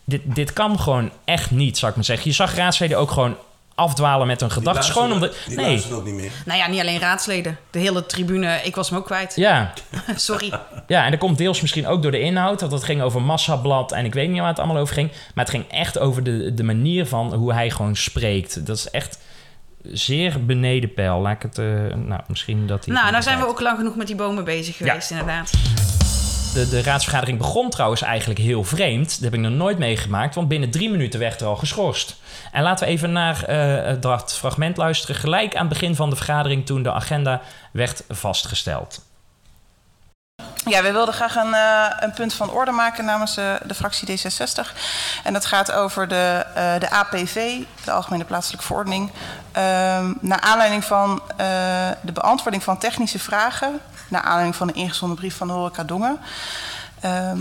[0.05, 2.29] dit, dit kan gewoon echt niet, zou ik maar zeggen.
[2.29, 3.37] Je zag raadsleden ook gewoon
[3.74, 4.92] afdwalen met hun Die gedachten.
[4.92, 6.30] Gewoon luisteren- omdat, Die nee, luisteren ook niet meer.
[6.44, 7.58] Nou ja, niet alleen raadsleden.
[7.70, 9.32] De hele tribune, ik was hem ook kwijt.
[9.37, 9.72] ja,
[10.14, 10.52] Sorry.
[10.87, 12.60] Ja, en dat komt deels misschien ook door de inhoud.
[12.60, 15.10] Want het ging over massablad en ik weet niet waar het allemaal over ging.
[15.34, 18.66] Maar het ging echt over de, de manier van hoe hij gewoon spreekt.
[18.66, 19.18] Dat is echt
[19.82, 21.20] zeer beneden peil.
[21.20, 21.58] Laat ik het...
[21.58, 22.94] eh, nou, misschien dat hij...
[22.94, 25.50] Nou, nou zijn we ook lang genoeg met die bomen bezig geweest, inderdaad.
[26.55, 29.11] De, de raadsvergadering begon trouwens eigenlijk heel vreemd.
[29.11, 30.35] Dat heb ik nog nooit meegemaakt.
[30.35, 32.17] Want binnen drie minuten werd er al geschorst.
[32.53, 35.17] En laten we even naar eh, dat fragment luisteren.
[35.17, 37.40] Gelijk aan het begin van de vergadering toen de agenda
[37.73, 39.05] werd vastgesteld.
[40.64, 44.09] Ja, we wilden graag een, eh, een punt van orde maken namens eh, de fractie
[44.09, 44.73] D66.
[45.25, 46.47] En dat gaat over de,
[46.79, 49.11] de APV, de Algemene Plaatselijke Verordening.
[49.53, 51.23] Ehm naar aanleiding van
[52.01, 53.81] de beantwoording van technische vragen...
[54.14, 56.18] naar aanleiding van de ingezonden brief van Horeca Dongen...
[57.00, 57.40] Ehm,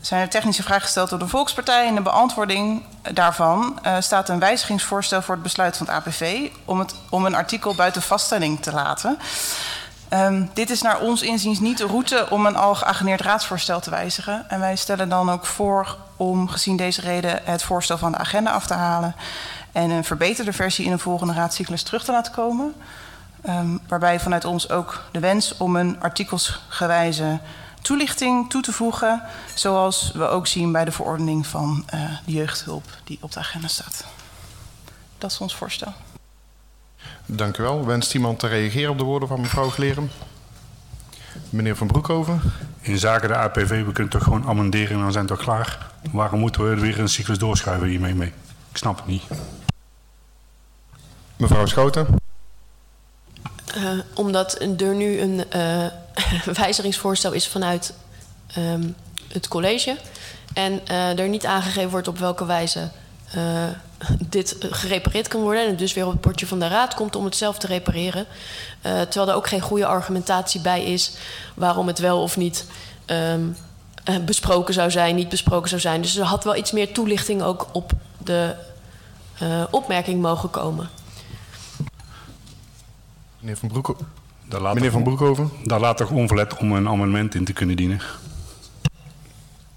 [0.00, 1.86] zijn er technische vragen gesteld door de Volkspartij.
[1.86, 6.50] In de beantwoording daarvan eh, staat een wijzigingsvoorstel voor het besluit van het APV...
[6.64, 9.18] om, het, om een artikel buiten vaststelling te laten...
[10.14, 13.90] Um, dit is naar ons inziens niet de route om een al geageneerd raadsvoorstel te
[13.90, 14.50] wijzigen.
[14.50, 18.50] En wij stellen dan ook voor om gezien deze reden het voorstel van de agenda
[18.50, 19.14] af te halen
[19.72, 22.74] en een verbeterde versie in een volgende raadscyclus terug te laten komen.
[23.48, 27.40] Um, waarbij vanuit ons ook de wens om een artikelsgewijze
[27.80, 29.22] toelichting toe te voegen,
[29.54, 33.68] zoals we ook zien bij de verordening van uh, de jeugdhulp die op de agenda
[33.68, 34.04] staat.
[35.18, 35.92] Dat is ons voorstel.
[37.26, 37.86] Dank u wel.
[37.86, 40.10] Wenst iemand te reageren op de woorden van mevrouw Glerum?
[41.50, 42.40] Meneer Van Broekhoven.
[42.80, 45.90] In zaken de APV, we kunnen toch gewoon amenderen en dan zijn we toch klaar.
[46.10, 48.32] Waarom moeten we weer een cyclus doorschuiven hiermee mee?
[48.70, 49.22] Ik snap het niet.
[51.36, 52.21] Mevrouw Schouten.
[53.76, 55.86] Uh, omdat er nu een uh,
[56.60, 57.94] wijzigingsvoorstel is vanuit
[58.58, 58.96] um,
[59.28, 59.96] het college.
[60.54, 62.90] En uh, er niet aangegeven wordt op welke wijze
[64.18, 65.62] dit gerepareerd kan worden.
[65.62, 67.66] En het dus weer op het bordje van de raad komt om het zelf te
[67.66, 68.26] repareren.
[68.82, 71.12] terwijl er ook geen goede argumentatie bij is
[71.54, 72.64] waarom het wel of niet
[73.06, 73.56] um,
[74.24, 76.02] besproken zou zijn, niet besproken zou zijn.
[76.02, 78.54] Dus er had wel iets meer toelichting ook op de
[79.70, 80.88] opmerking mogen komen.
[83.42, 83.96] Meneer Van, Broek...
[84.48, 85.50] Meneer Meneer van Broekhoven.
[85.64, 88.00] Daar laat toch onverlet om een amendement in te kunnen dienen.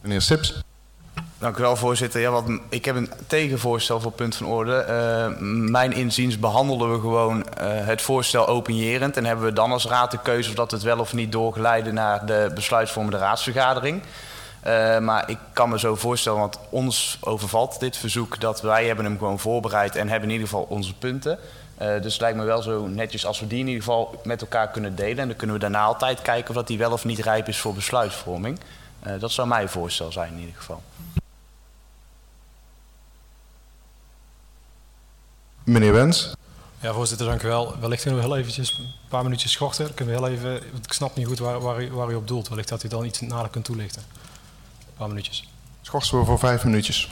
[0.01, 0.62] Meneer Sips.
[1.38, 2.21] Dank u wel, voorzitter.
[2.21, 4.86] Ja, wat, ik heb een tegenvoorstel voor punt van orde.
[4.89, 9.17] Uh, mijn inziens behandelen we gewoon uh, het voorstel openjerend...
[9.17, 11.93] en hebben we dan als raad de keuze of dat het wel of niet doorgeleiden...
[11.93, 14.01] naar de besluitvormende raadsvergadering.
[14.01, 18.39] Uh, maar ik kan me zo voorstellen, want ons overvalt dit verzoek...
[18.39, 21.39] dat wij hebben hem gewoon voorbereid en hebben in ieder geval onze punten...
[21.82, 24.42] Uh, dus het lijkt me wel zo netjes als we die in ieder geval met
[24.42, 25.18] elkaar kunnen delen.
[25.18, 27.58] En dan kunnen we daarna altijd kijken of dat die wel of niet rijp is
[27.58, 28.60] voor besluitvorming.
[29.08, 30.82] Uh, dat zou mijn voorstel zijn in ieder geval.
[35.64, 36.34] Meneer Wens.
[36.80, 37.80] Ja, voorzitter, dank u wel.
[37.80, 39.94] Wellicht kunnen we heel eventjes een paar minuutjes schorten.
[39.94, 42.28] Kunnen we heel even, want ik snap niet goed waar, waar, u, waar u op
[42.28, 42.48] doelt.
[42.48, 44.02] Wellicht dat u dan iets nader kunt toelichten.
[44.80, 45.50] Een paar minuutjes.
[45.82, 47.12] Schorsen we voor vijf minuutjes.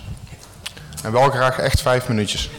[1.03, 2.49] En wel graag echt vijf minuutjes.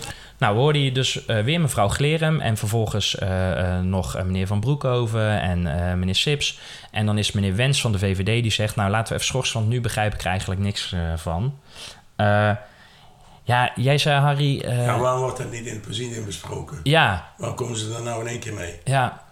[0.44, 4.46] Nou, we hoorden hier dus uh, weer mevrouw Glerum en vervolgens uh, uh, nog meneer
[4.46, 5.62] Van Broekhoven en
[5.98, 6.59] meneer Sips.
[6.90, 9.59] En dan is meneer Wens van de VVD die zegt, nou laten we even schorsen,
[9.59, 11.59] want nu begrijp ik er eigenlijk niks van.
[13.44, 14.61] ja, jij zei Harry...
[14.66, 16.80] ja, waarom wordt dat niet in het presidium besproken?
[16.83, 17.33] Ja.
[17.37, 18.80] Waarom komen ze er nou in één keer mee?
[18.85, 19.22] Ja.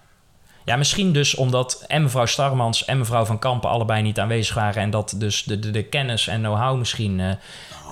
[0.65, 4.83] Ja, misschien dus omdat en mevrouw Starmans en mevrouw Van Kampen allebei niet aanwezig waren...
[4.83, 7.33] en dat dus de, de, de kennis en know-how misschien uh,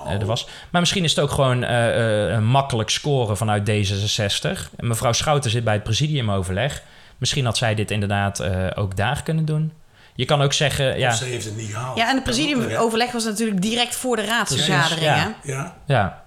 [0.06, 0.48] er was.
[0.70, 4.74] Maar misschien is het ook gewoon uh, een makkelijk scoren vanuit D66.
[4.76, 6.82] En mevrouw Schouten zit bij het presidiumoverleg.
[7.18, 8.42] Misschien had zij dit inderdaad
[8.76, 9.72] ook daar kunnen doen.
[10.14, 10.98] Je kan ook zeggen...
[10.98, 11.96] Ja, of ze heeft het niet gehaald.
[11.96, 15.04] Ja, en het presidiumoverleg was natuurlijk direct voor de raadsvergadering.
[15.04, 15.34] Ja.
[15.42, 15.76] ja.
[15.86, 16.22] ja.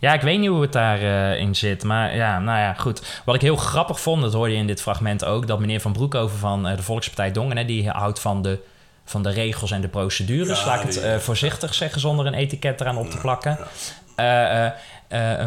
[0.00, 1.84] Ja, ik weet niet hoe het daarin uh, in zit.
[1.84, 3.20] Maar ja, nou ja, goed.
[3.24, 5.46] Wat ik heel grappig vond, dat hoorde je in dit fragment ook...
[5.46, 7.56] dat meneer Van Broekhoven van uh, de Volkspartij Dongen...
[7.56, 8.58] Hè, die houdt van de,
[9.10, 10.60] van de regels en de procedures.
[10.60, 13.58] Ja, laat ik het uh, voorzichtig zeggen, zonder een etiket eraan op te plakken.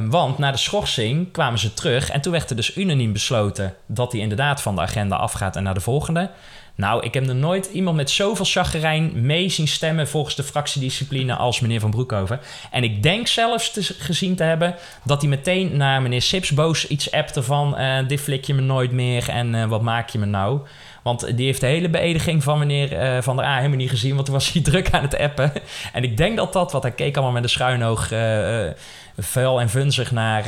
[0.10, 2.10] want na de schorsing kwamen ze terug...
[2.10, 3.74] en toen werd er dus unaniem besloten...
[3.86, 6.30] dat hij inderdaad van de agenda afgaat en naar de volgende...
[6.76, 11.36] Nou, ik heb nog nooit iemand met zoveel chagrijn mee zien stemmen volgens de fractiediscipline
[11.36, 12.39] als meneer Van Broekhoven.
[12.71, 16.88] En ik denk zelfs te, gezien te hebben dat hij meteen naar meneer Sips boos
[16.88, 20.19] iets appte van eh, dit flik je me nooit meer en eh, wat maak je
[20.19, 20.60] me nou.
[21.02, 24.14] Want die heeft de hele beëdiging van meneer eh, Van der A helemaal niet gezien,
[24.14, 25.52] want toen was hij druk aan het appen.
[25.94, 28.74] En ik denk dat dat, wat hij keek allemaal met een schuin oog, eh, eh,
[29.18, 30.44] vuil en vunzig naar,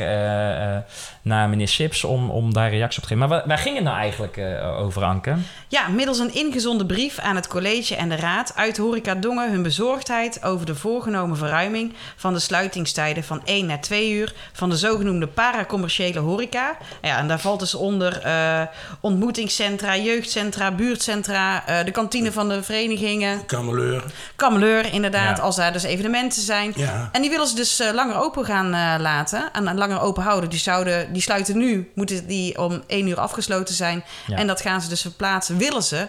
[1.24, 3.28] naar meneer Sips om, om daar reactie op te geven.
[3.28, 5.34] Maar waar, waar ging het nou eigenlijk eh, over, Anke?
[5.68, 9.62] Ja, middels een ingezonden brief aan het college en de raad uit Horeca Dongen hun
[9.62, 14.76] bezorgdheid over de voorgenomen verruiming van de sluitingstijden van 1 naar 2 uur van de
[14.76, 16.76] zogenoemde paracommerciële horeca.
[17.02, 18.62] Ja, en daar valt dus onder eh,
[19.00, 23.46] ontmoetingscentra, jeugdcentra, buurtcentra, eh, de kantine van de verenigingen.
[23.46, 24.04] Kameleur.
[24.36, 25.42] Kameleur, inderdaad, Ja.
[25.42, 26.72] als daar dus evenementen zijn.
[26.76, 27.08] Ja.
[27.12, 30.22] En die willen ze dus eh, langer open gaan eh, laten en en langer open
[30.22, 30.50] houden.
[30.50, 34.04] Die, zouden, die sluiten nu, moeten die om één uur afgesloten zijn.
[34.26, 34.36] Ja.
[34.36, 36.08] En dat gaan ze dus verplaatsen, willen ze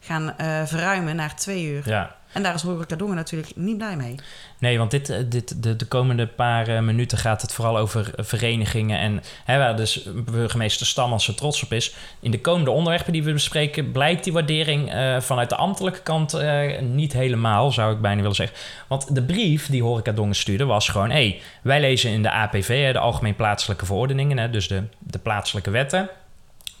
[0.00, 1.88] gaan eh, verruimen naar twee uur.
[1.88, 2.16] Ja.
[2.34, 4.14] En daar is Horeca Dongen natuurlijk niet blij mee.
[4.58, 8.14] Nee, want dit, eh, dit, de, de komende paar eh, minuten gaat het vooral over
[8.14, 8.98] eh, verenigingen.
[8.98, 11.94] En hè, waar dus burgemeester Stammans zo trots op is.
[12.20, 16.42] In de komende onderwerpen die we bespreken, blijkt die waardering vanuit de ambtelijke kant
[16.80, 18.56] niet helemaal, zou ik bijna willen zeggen.
[18.88, 22.30] Want de brief die Horeca Dongen stuurde was gewoon: hé, hey, wij lezen in de
[22.30, 26.08] APV, de Algemeen Plaatselijke Verordeningen, hè, dus de, de plaatselijke wetten,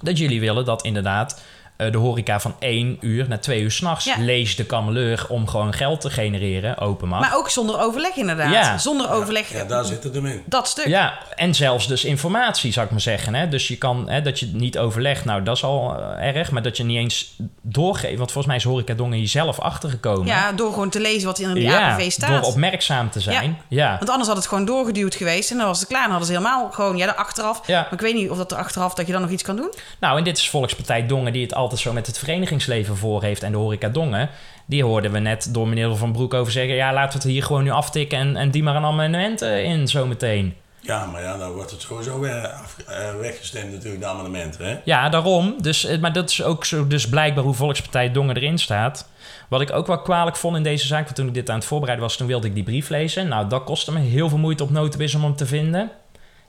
[0.00, 1.42] dat jullie willen dat inderdaad.
[1.76, 4.14] Eh, de horeca van 1 uur naar 2 uur s'nachts Ja.
[4.18, 7.20] lees de kameleur om gewoon geld te genereren, open mag.
[7.20, 8.52] Maar ook zonder overleg inderdaad.
[8.52, 8.78] Ja.
[8.78, 9.52] Zonder overleg.
[9.52, 10.42] Ja, daar zit het hem in.
[10.46, 10.86] Dat stuk.
[10.86, 13.34] Ja, en zelfs dus informatie, zou ik maar zeggen.
[13.34, 13.48] Hè?
[13.48, 16.50] Dus je kan, hè, dat je niet overlegt, nou, dat is al eh, erg.
[16.50, 18.16] Maar dat je niet eens doorgeeft.
[18.18, 20.26] Want volgens mij is Horeca Dongen hier zelf achtergekomen.
[20.26, 22.30] Ja, door gewoon te lezen wat in Ja, APV staat.
[22.30, 23.58] door opmerkzaam te zijn.
[23.68, 23.96] Ja.
[23.98, 25.50] Want anders had het gewoon doorgeduwd geweest.
[25.50, 26.02] En dan was het klaar.
[26.02, 27.66] Dan hadden ze helemaal gewoon, ja, de achteraf.
[27.66, 27.80] Ja.
[27.80, 29.72] Maar ik weet niet of dat er achteraf, dat je dan nog iets kan doen.
[30.00, 33.42] Nou, en dit is Volkspartij Dongen die het altijd zo met het verenigingsleven voor heeft.
[33.42, 34.30] En de Horeca Dongen,
[34.66, 36.74] die hoorden we net door meneer Van Broek over zeggen...
[36.74, 39.64] ja, laten we het hier gewoon nu aftikken en, en die maar een amendement eh,
[39.64, 40.54] in zometeen.
[40.80, 44.66] Ja, maar ja, dan wordt het sowieso weer af, eh, weggestemd natuurlijk, de amendementen.
[44.66, 44.78] Hè?
[44.84, 45.54] Ja, daarom.
[45.62, 49.08] Dus, eh, maar dat is ook zo dus blijkbaar hoe Volkspartij Dongen erin staat.
[49.48, 51.64] Wat ik ook wel kwalijk vond in deze zaak, want toen ik dit aan het
[51.64, 53.28] voorbereiden was, toen wilde ik die brief lezen.
[53.28, 55.90] Nou, dat kostte me heel veel moeite op Notebis om hem te vinden.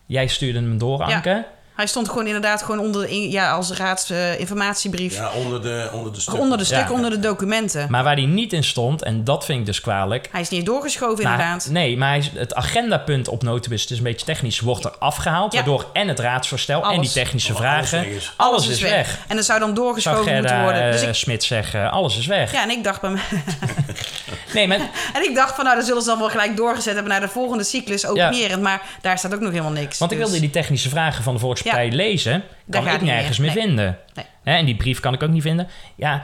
[0.06, 1.46] Jij stuurde hem door, Anke.
[1.76, 5.16] Hij stond gewoon inderdaad gewoon onder de, in- ja, als raadsinformatiebrief.
[5.16, 6.44] Ja, onder de, onder de stukken.
[6.44, 6.94] onder de stukken, Ja.
[6.96, 7.88] onder de documenten.
[7.90, 10.30] Maar waar die niet in stond, en dat vind ik dus kwalijk.
[10.32, 11.68] Hij is niet doorgeschoven Nou, inderdaad.
[11.70, 14.92] nee, maar hij is- het agendapunt op Notebis, het is een beetje technisch, wordt er
[15.00, 15.52] afgehaald.
[15.54, 15.58] Ja.
[15.60, 18.34] Waardoor en het raadsvoorstel en die technische Oh, alles vragen, is.
[18.36, 19.18] alles, is weg.
[19.28, 20.92] En dat zou dan Zou doorgeschoven moeten worden.
[20.92, 22.52] Dus eh, ik, Smit zeggen, alles is weg.
[22.52, 23.20] ja, en ik dacht bij me,
[24.54, 24.78] Nee, maar
[25.16, 27.28] en ik dacht van nou, dan zullen ze dan wel gelijk doorgezet hebben naar de
[27.28, 28.62] volgende cyclus openierend.
[28.62, 29.98] Maar daar staat ook nog helemaal niks.
[29.98, 31.96] Want ik Dus- wilde die technische vragen van de Volkspartij Ja.
[31.96, 32.44] lezen.
[32.70, 33.48] Kan ik niet nergens meer.
[33.48, 33.66] meer Nee.
[33.66, 33.98] vinden.
[34.14, 34.26] Nee.
[34.44, 35.68] Hè, en die brief kan ik ook niet vinden.
[35.96, 36.24] Ja,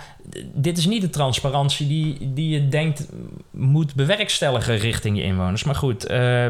[0.54, 3.08] dit is niet de transparantie die, die je denkt
[3.52, 5.64] moet bewerkstelligen richting je inwoners.
[5.64, 6.46] Maar goed, eh,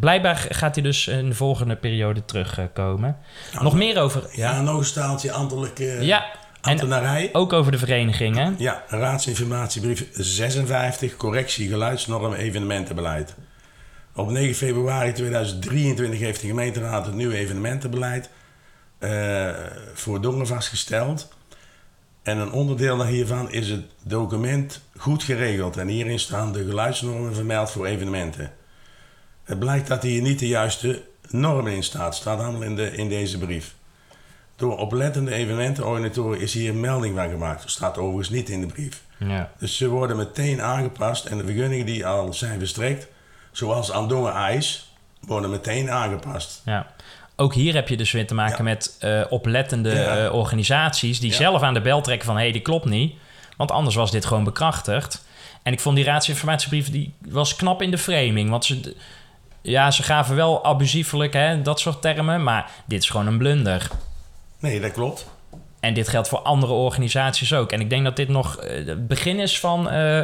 [0.00, 3.16] blijkbaar gaat hij dus in de volgende periode terugkomen.
[3.60, 4.22] nog meer over...
[4.32, 6.24] Ja, nog een staaltje ambtelijke Ja,
[6.62, 7.28] en ambtenarij.
[7.32, 8.54] ook over de verenigingen.
[8.58, 13.34] Ja, raadsinformatiebrief 56, correctie geluidsnorm evenementenbeleid.
[14.20, 18.30] Op 9 februari 2023 heeft de gemeenteraad het nieuwe evenementenbeleid
[18.98, 19.50] eh,
[19.94, 21.28] voor Dongen vastgesteld.
[22.22, 25.76] En een onderdeel hiervan is het document goed geregeld.
[25.76, 28.52] En hierin staan de geluidsnormen vermeld voor evenementen.
[29.44, 32.14] Het blijkt dat hier niet de juiste normen in staat.
[32.14, 33.74] staat allemaal in, de, in deze brief.
[34.56, 37.62] Door oplettende evenementenorganisatoren is hier een melding van gemaakt.
[37.62, 39.02] Dat staat overigens niet in de brief.
[39.18, 39.52] Ja.
[39.58, 43.08] Dus ze worden meteen aangepast en de vergunningen die al zijn verstrekt,
[43.52, 44.92] zoals Andongen IJs,
[45.26, 46.62] worden meteen aangepast.
[46.64, 46.86] Ja.
[47.36, 48.62] Ook hier heb je dus weer te maken Ja.
[48.62, 50.24] met eh, oplettende Ja.
[50.26, 51.36] eh, organisaties die Ja.
[51.36, 53.14] zelf aan de bel trekken van hé, hey, die klopt niet.
[53.56, 55.24] Want anders was dit gewoon bekrachtigd.
[55.62, 58.50] En ik vond die raadsinformatiebrief die was knap in de framing.
[58.50, 58.96] Want ze,
[59.62, 62.42] ja, ze gaven wel abusiefelijk, hè, dat soort termen.
[62.42, 63.88] Maar dit is gewoon een blunder.
[64.58, 65.26] Nee, dat klopt.
[65.80, 67.72] En dit geldt voor andere organisaties ook.
[67.72, 70.20] En ik denk dat dit nog eh, het begin is van eh,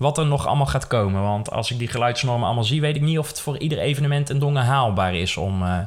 [0.00, 1.22] wat er nog allemaal gaat komen.
[1.22, 4.30] Want als ik die geluidsnormen allemaal zie, weet ik niet of het voor ieder evenement
[4.30, 5.78] in Dongen haalbaar is om, eh,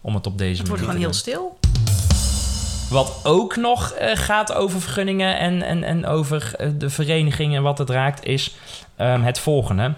[0.00, 1.56] om het op deze Het wordt manier gewoon te heel doen.
[1.58, 1.76] stil.
[2.90, 7.62] Wat ook nog eh, gaat over vergunningen en, en, en over eh, de verenigingen en
[7.62, 8.56] wat het raakt, is
[8.96, 9.94] ehm, het volgende.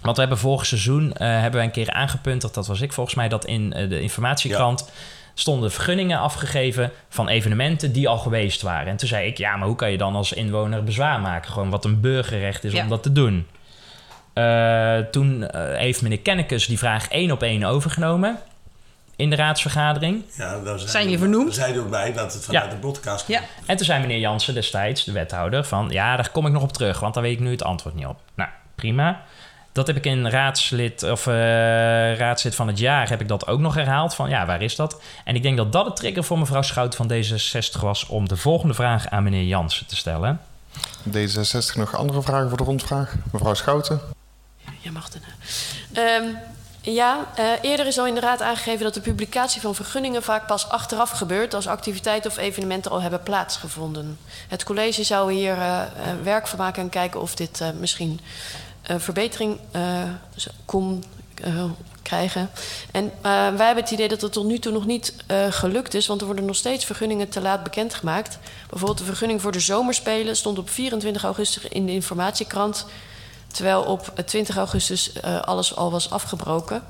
[0.00, 3.16] Want we hebben vorig seizoen eh, hebben we een keer aangepunt, dat was ik volgens
[3.16, 4.90] mij, dat in de informatiekrant
[5.38, 8.86] stonden vergunningen afgegeven van evenementen die al geweest waren.
[8.88, 11.52] En toen zei ik, ja, maar hoe kan je dan als inwoner bezwaar maken?
[11.52, 12.82] Gewoon wat een burgerrecht is Ja.
[12.82, 13.46] om dat te doen.
[14.32, 18.38] Eh, toen eh, heeft meneer Kennekes die vraag één op één overgenomen.
[19.18, 20.22] in de raadsvergadering.
[20.36, 21.44] Ja, daar Zijn je vernoemd?
[21.46, 22.70] Daar zei je ook bij dat het vanuit Ja.
[22.70, 23.40] de podcast kwam.
[23.40, 23.46] Ja.
[23.66, 26.72] En toen zei meneer Jansen destijds, de wethouder, van ja, daar kom ik nog op
[26.72, 28.18] terug, want daar weet ik nu het antwoord niet op.
[28.34, 29.22] Nou, prima.
[29.76, 31.34] Dat heb ik in raadslid of eh,
[32.16, 35.00] raadslid van het jaar heb ik dat ook nog herhaald van ja, waar is dat?
[35.24, 38.36] En ik denk dat dat de trigger voor mevrouw Schout van D66 was om de
[38.36, 40.40] volgende vraag aan meneer Jansen te stellen.
[41.10, 43.14] D66 nog andere vragen voor de rondvraag?
[43.32, 44.00] Mevrouw Schouten?
[44.80, 45.28] Je mag daarna.
[45.92, 46.34] Ehm,
[46.80, 50.46] ja, eh, eerder is al in de raad aangegeven dat de publicatie van vergunningen vaak
[50.46, 54.18] pas achteraf gebeurt als activiteiten of evenementen al hebben plaatsgevonden.
[54.48, 55.80] Het college zou hier eh,
[56.22, 58.20] werk van maken en kijken of dit eh, misschien
[58.86, 60.02] verbetering eh,
[60.64, 61.04] kon
[61.42, 61.64] eh,
[62.02, 62.50] krijgen.
[62.92, 65.94] En eh, wij hebben het idee dat het tot nu toe nog niet eh, gelukt
[65.94, 68.38] is, want er worden nog steeds vergunningen te laat bekendgemaakt.
[68.68, 72.86] Bijvoorbeeld de vergunning voor de zomerspelen stond op 24 augustus in de informatiekrant.
[73.52, 76.82] Terwijl op eh, 20 augustus eh, alles al was afgebroken.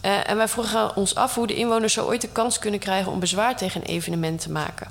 [0.00, 3.12] Eh, en wij vroegen ons af hoe de inwoners zo ooit de kans kunnen krijgen
[3.12, 4.90] om bezwaar tegen een evenement te maken.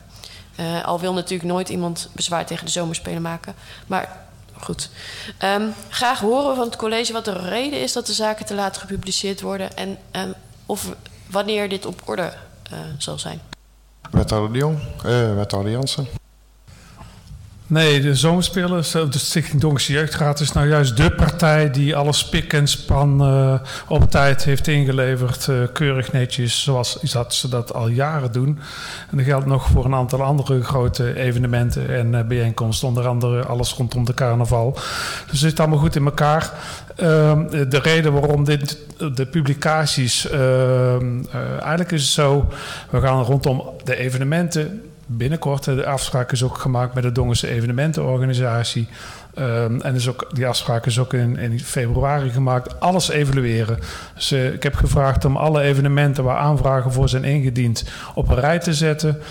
[0.55, 3.55] Eh, al wil natuurlijk nooit iemand bezwaar tegen de zomerspelen maken.
[3.87, 4.26] Maar
[4.63, 4.89] goed.
[5.37, 8.77] Ehm, graag horen van het college wat de reden is dat de zaken te laat
[8.77, 9.77] gepubliceerd worden.
[9.77, 10.29] En ehm,
[10.65, 10.95] of
[11.29, 12.33] wanneer dit op orde
[12.71, 13.41] eh, zal zijn.
[14.11, 14.79] Wethouder de Jong?
[15.03, 16.26] Eh?
[17.69, 22.29] Nee, de Zomerspelen, zo- de Stichting Donkerse Jeugdraad, is nou juist de partij die alles
[22.29, 23.53] pik en span eh,
[23.87, 25.47] op tijd heeft ingeleverd.
[25.47, 26.99] eh, keurig netjes, zoals
[27.29, 28.59] ze dat al jaren doen.
[29.11, 32.87] En dat geldt nog voor een aantal andere grote evenementen en eh, bijeenkomsten.
[32.87, 34.71] Onder andere alles rondom de carnaval.
[34.73, 34.81] Dus
[35.29, 36.51] het zit allemaal goed in elkaar.
[36.95, 38.77] Ehm, de reden waarom dit,
[39.15, 40.29] de publicaties...
[40.29, 42.47] ehm, eh, eigenlijk is het zo,
[42.89, 45.63] we gaan rondom de evenementen binnenkort.
[45.63, 48.87] De afspraak is ook gemaakt met de Dongense evenementenorganisatie.
[49.33, 52.79] Ehm, en is ook, die afspraak is ook in, in februari gemaakt.
[52.79, 53.79] Alles evalueren.
[54.15, 57.83] Dus, eh, ik heb gevraagd om alle evenementen waar aanvragen voor zijn ingediend
[58.15, 59.21] op een rij te zetten.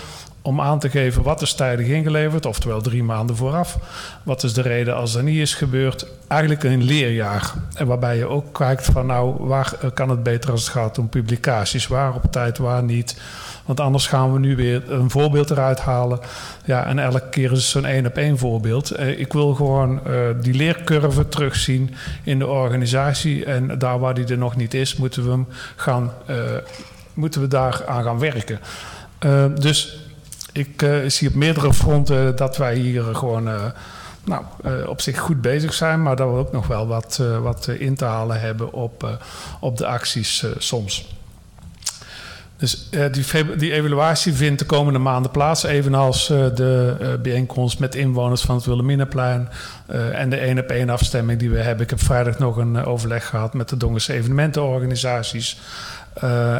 [0.41, 3.77] Om aan te geven wat is tijdig ingeleverd, oftewel drie maanden vooraf.
[4.23, 6.07] Wat is de reden als dat niet is gebeurd?
[6.27, 7.53] Eigenlijk een leerjaar.
[7.73, 10.97] En waarbij je ook kijkt van nou, waar eh, kan het beter als het gaat
[10.97, 11.87] om publicaties?
[11.87, 13.17] Waar op tijd, waar niet?
[13.67, 16.19] Want anders gaan we nu weer een voorbeeld eruit halen.
[16.65, 18.91] Ja, en elke keer is het zo'n één op één voorbeeld.
[18.91, 23.45] Eh, ik wil gewoon eh, die leercurve terugzien in de organisatie.
[23.45, 26.35] En daar waar die er nog niet is, moeten we hem gaan, eh,
[27.13, 28.59] moeten we daar aan gaan werken.
[29.59, 29.99] Dus
[30.51, 33.49] ik zie op meerdere fronten dat wij hier gewoon
[34.23, 34.43] nou,
[34.87, 38.05] op zich goed bezig zijn, maar dat we ook nog wel wat, wat in te
[38.05, 39.19] halen hebben op,
[39.59, 41.16] op de acties soms.
[42.57, 43.05] Dus eh,
[43.57, 48.55] die, evaluatie vindt de komende maanden plaats, evenals eh, de eh, bijeenkomst met inwoners van
[48.55, 49.49] het Wilhelminaplein
[50.11, 51.83] en de één op één afstemming die we hebben.
[51.83, 55.59] Ik heb vrijdag nog een overleg gehad met de Dongense evenementenorganisaties.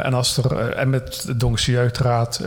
[0.02, 2.44] En, als er, en met de Dongense Jeugdraad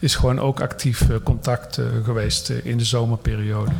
[0.00, 3.70] is gewoon ook actief contact geweest in de zomerperiode.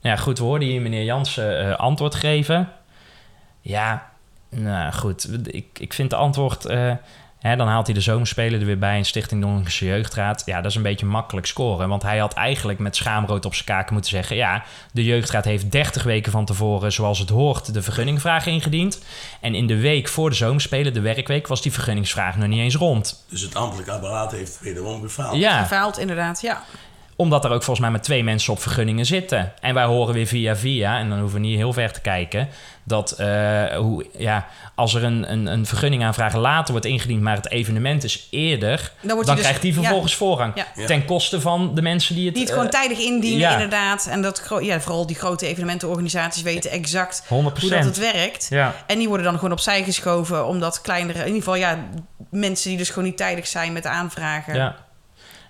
[0.00, 2.68] Ja, goed, we hoorden hier meneer Jansen antwoord geven.
[3.60, 4.10] Ja,
[4.48, 6.66] nou goed, ik, ik vind de antwoord...
[7.42, 10.42] hè, dan haalt hij de zomerspelen er weer bij in Stichting Dongense Jeugdraad.
[10.46, 11.88] Ja, dat is een beetje makkelijk scoren.
[11.88, 14.36] Want hij had eigenlijk met schaamrood op zijn kaken moeten zeggen...
[14.36, 17.74] ja, de Jeugdraad heeft 30 weken van tevoren, zoals het hoort...
[17.74, 19.02] de vergunningvraag ingediend.
[19.40, 21.46] En in de week voor de zomerspelen, de werkweek...
[21.46, 23.24] was die vergunningsvraag nog niet eens rond.
[23.28, 25.36] Dus het ambtelijk apparaat heeft wederom gefaald.
[25.36, 25.62] Ja.
[25.62, 26.62] Gefaald, inderdaad, ja.
[27.22, 29.52] Omdat er ook volgens mij maar twee mensen op vergunningen zitten.
[29.60, 32.48] En wij horen weer via via, en dan hoeven we niet heel ver te kijken,
[32.84, 37.50] dat eh, hoe, ja, als er een, een, een vergunningaanvraag later wordt ingediend, maar het
[37.50, 40.18] evenement is eerder, Dan dus- krijgt die vervolgens ja.
[40.18, 40.52] voorrang.
[40.54, 40.86] Ja.
[40.86, 42.34] Ten koste van de mensen die het.
[42.34, 43.52] Die het gewoon eh, tijdig indienen, ja.
[43.52, 44.06] inderdaad.
[44.06, 47.28] En dat, ja, vooral die grote evenementenorganisaties weten exact 100%.
[47.28, 48.46] hoe dat het werkt.
[48.50, 48.74] Ja.
[48.86, 51.78] En die worden dan gewoon opzij geschoven, omdat kleinere, in ieder geval ja,
[52.30, 54.54] mensen die dus gewoon niet tijdig zijn met aanvragen.
[54.54, 54.76] Ja.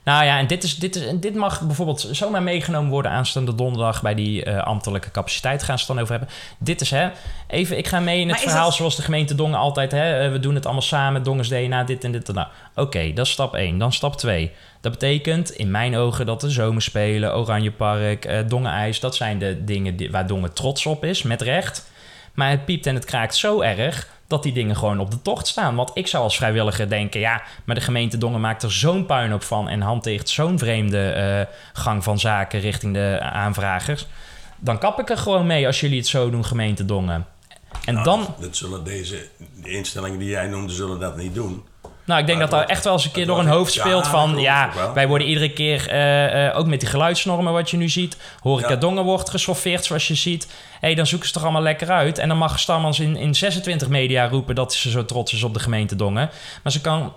[0.04, 4.02] Nou ja, en dit, is, dit, is, dit mag bijvoorbeeld zomaar meegenomen worden aanstaande donderdag
[4.02, 6.34] bij die eh, ambtelijke capaciteit gaan ze het dan over hebben.
[6.58, 7.08] Dit is hè,
[7.46, 10.24] even, ik ga mee in het Maar verhaal dat- zoals de gemeente Dongen altijd, hè,
[10.24, 12.48] eh, we doen het allemaal samen, Dongens DNA, dit en dit en dat.
[12.74, 13.78] Oké, dat is stap 1.
[13.78, 14.50] Dan stap 2.
[14.80, 19.96] Dat betekent in mijn ogen dat de zomerspelen, Oranjepark, eh Dongen-ijs, dat zijn de dingen
[19.96, 21.90] die, waar Dongen trots op is, met recht.
[22.34, 25.46] Maar het piept en het kraakt zo erg dat die dingen gewoon op de tocht
[25.46, 25.74] staan.
[25.74, 29.42] Want ik zou als vrijwilliger denken, ja, maar de gemeente Dongen maakt er zo'n puinhoop
[29.42, 34.06] van en hanteert zo'n vreemde eh, gang van zaken richting de aanvragers.
[34.58, 37.26] Dan kap ik er gewoon mee als jullie het zo doen, gemeente Dongen.
[37.84, 39.28] En Nou, dan, Dat zullen deze
[39.62, 41.62] de instellingen die jij noemde, zullen dat niet doen.
[42.04, 44.02] Nou, ik denk dat daar het echt wel eens een keer door een hoofd speelt
[44.02, 44.38] dat van...
[44.38, 48.16] ja, wij worden iedere keer, eh, eh, ook met die geluidsnormen wat je nu ziet...
[48.40, 48.76] Horeca.
[48.76, 50.48] Dongen wordt geschoffeerd zoals je ziet.
[50.80, 52.18] hey, dan zoeken ze toch allemaal lekker uit.
[52.18, 55.54] En dan mag Stammans in, in 26 media roepen dat ze zo trots is op
[55.54, 56.30] de gemeente Dongen.
[56.62, 57.12] Maar ze kan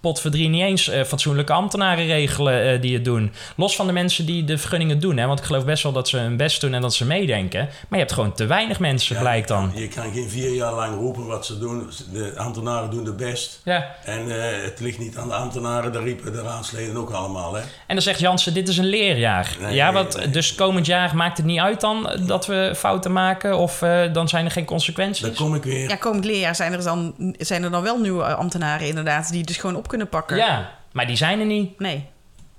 [0.00, 3.32] potverdrie niet eens eh, fatsoenlijke ambtenaren regelen eh, die het doen.
[3.56, 5.16] Los van de mensen die de vergunningen doen.
[5.16, 5.26] Hè?
[5.26, 7.60] Want ik geloof best wel dat ze hun best doen en dat ze meedenken.
[7.60, 9.72] Maar je hebt gewoon te weinig mensen, blijkt dan.
[9.74, 11.90] Je kan geen vier jaar lang roepen wat ze doen.
[12.12, 13.60] De ambtenaren doen het best.
[13.64, 13.96] Ja.
[14.04, 17.54] En eh, het ligt niet aan de ambtenaren, dat riepen de raadsleden ook allemaal.
[17.54, 17.60] Hè?
[17.60, 19.56] En dan zegt Jansen, dit is een leerjaar.
[19.60, 23.12] Nee, ja, nee, wat, dus komend jaar maakt het niet uit dan dat we fouten
[23.12, 23.58] maken?
[23.58, 25.22] Of eh, dan zijn er geen consequenties?
[25.22, 25.88] Dan kom ik weer.
[25.88, 29.28] Ja, komend leerjaar zijn er, dan, zijn er dan wel nieuwe ambtenaren inderdaad...
[29.28, 30.36] die het dus gewoon op kunnen pakken.
[30.36, 31.78] Ja, maar die zijn er niet.
[31.78, 32.08] Nee.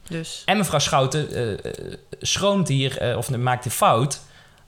[0.08, 0.42] Dus.
[0.46, 4.22] En mevrouw Schouten eh, eh, schroomt hier, eh, of maakt een fout.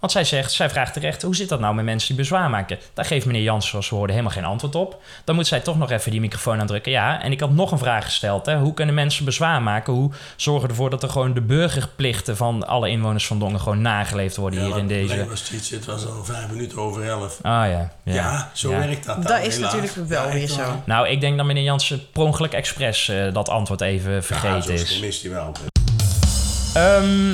[0.03, 2.77] Want zij zegt, zij vraagt terecht, hoe zit dat nou met mensen die bezwaar maken?
[2.93, 5.01] Daar geeft meneer Jansen, zoals we hoorden, helemaal geen antwoord op.
[5.23, 6.91] Dan moet zij toch nog even die microfoon aandrukken.
[6.91, 8.45] Ja, en ik had nog een vraag gesteld.
[8.45, 8.57] Hè.
[8.57, 9.93] Hoe kunnen mensen bezwaar maken?
[9.93, 13.81] Hoe zorgen we ervoor dat er gewoon de burgerplichten van alle inwoners van Dongen gewoon
[13.81, 15.17] nageleefd worden hier in deze...
[15.17, 17.39] Labour Street zit was al vijf minuten over elf.
[17.41, 17.91] Ah ja.
[18.03, 18.77] Ja, Ja, zo Ja.
[18.79, 19.73] werkt dat dan, Dat is helaas.
[19.73, 20.81] natuurlijk wel Ja, weer zo.
[20.85, 24.63] Nou, ik denk dat meneer Jansen per ongeluk expres eh, dat antwoord even Ja, vergeten
[24.63, 24.95] zo is.
[24.95, 25.51] slim is hij wel.
[26.73, 27.33] Ehm,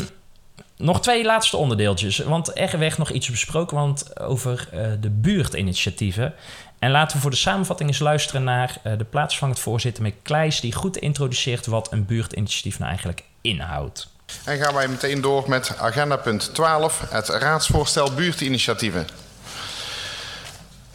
[0.81, 2.17] nog twee laatste onderdeeltjes.
[2.17, 6.33] Want er werd nog iets besproken want over eh, de buurtinitiatieven.
[6.79, 10.59] En laten we voor de samenvatting eens luisteren naar eh, de plaatsvangend voorzitter Kleijs...
[10.59, 14.07] die goed introduceert wat een buurtinitiatief nou eigenlijk inhoudt.
[14.43, 19.07] En gaan wij meteen door met agenda punt 12, het raadsvoorstel buurtinitiatieven.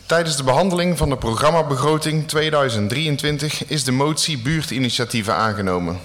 [0.06, 6.00] Tijdens de behandeling van de programmabegroting 2023 is de motie buurtinitiatieven aangenomen.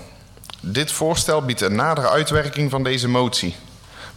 [0.61, 3.55] Dit voorstel biedt een nadere uitwerking van deze motie.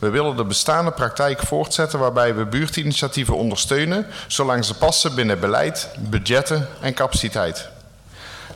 [0.02, 5.88] We willen de bestaande praktijk voortzetten waarbij we buurtinitiatieven ondersteunen, zolang ze passen binnen beleid,
[5.98, 7.68] budgetten en capaciteit.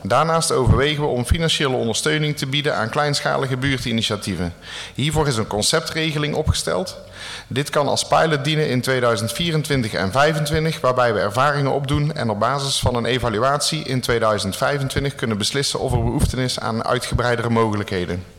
[0.02, 4.54] Daarnaast overwegen we om financiële ondersteuning te bieden aan kleinschalige buurtinitiatieven.
[4.94, 6.98] Hiervoor is een conceptregeling opgesteld.
[7.46, 12.38] Dit kan als pilot dienen in 2024 en 2025, waarbij we ervaringen opdoen en op
[12.38, 18.35] basis van een evaluatie in 2025 kunnen beslissen of er behoefte is aan uitgebreidere mogelijkheden.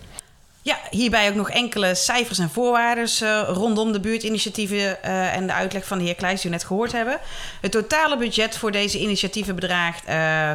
[0.68, 5.54] Ja, hierbij ook nog enkele cijfers en voorwaarden eh, rondom de buurtinitiatieven eh, en de
[5.54, 7.20] uitleg van de heer Kleijs die we net gehoord hebben.
[7.62, 10.52] Het totale budget voor deze initiatieven bedraagt eh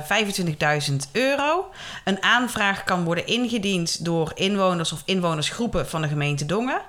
[0.90, 1.70] 25.000 euro.
[2.04, 6.80] Een aanvraag kan worden ingediend door inwoners of inwonersgroepen van de gemeente Dongen.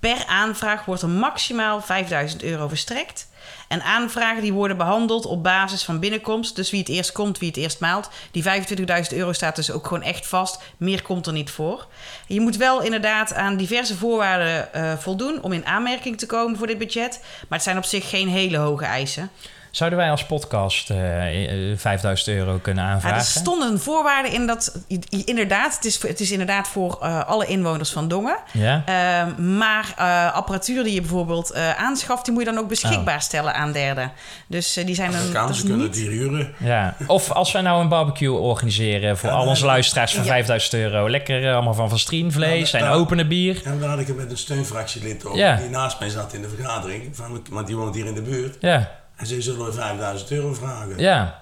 [0.00, 3.28] Per aanvraag wordt er maximaal 5000 euro verstrekt.
[3.72, 6.56] En aanvragen die worden behandeld op basis van binnenkomst.
[6.56, 8.10] Dus wie het eerst komt, wie het eerst maalt.
[8.30, 10.62] Die 25.000 euro staat dus ook gewoon echt vast.
[10.76, 11.86] Meer komt er niet voor.
[12.26, 16.66] Je moet wel inderdaad aan diverse voorwaarden eh, voldoen om in aanmerking te komen voor
[16.66, 17.20] dit budget.
[17.22, 19.30] Maar het zijn op zich geen hele hoge eisen.
[19.72, 23.18] Zouden wij als podcast eh, eh, 5000 euro kunnen Ja, aanvragen?
[23.18, 24.78] er stonden voorwaarden in dat,
[25.24, 28.36] inderdaad, het is, het is inderdaad voor eh, alle inwoners van Dongen.
[28.52, 28.82] Ja?
[28.86, 33.14] Eh, maar eh, apparatuur die je bijvoorbeeld eh, aanschaft, die moet je dan ook beschikbaar
[33.14, 33.20] Oh.
[33.20, 34.12] stellen aan derden.
[34.46, 36.54] Dus eh, die zijn dan kan, dat ze kunnen niet- het hier huren.
[36.58, 36.96] Ja.
[37.06, 40.30] Of als wij nou een barbecue organiseren voor Ja, al dan onze luisteraars van Ja.
[40.30, 41.10] 5000 euro.
[41.10, 43.60] Lekker eh, allemaal van van strienvlees Ja, en openen bier.
[43.64, 45.56] Ja, daar had ik het met een steunfractielid over, Ja.
[45.56, 47.16] die naast mij zat in de vergadering.
[47.16, 48.56] Van, want die woont hier in de buurt.
[48.60, 50.98] Ja, En ze zullen we 5000 euro vragen.
[50.98, 51.40] ja.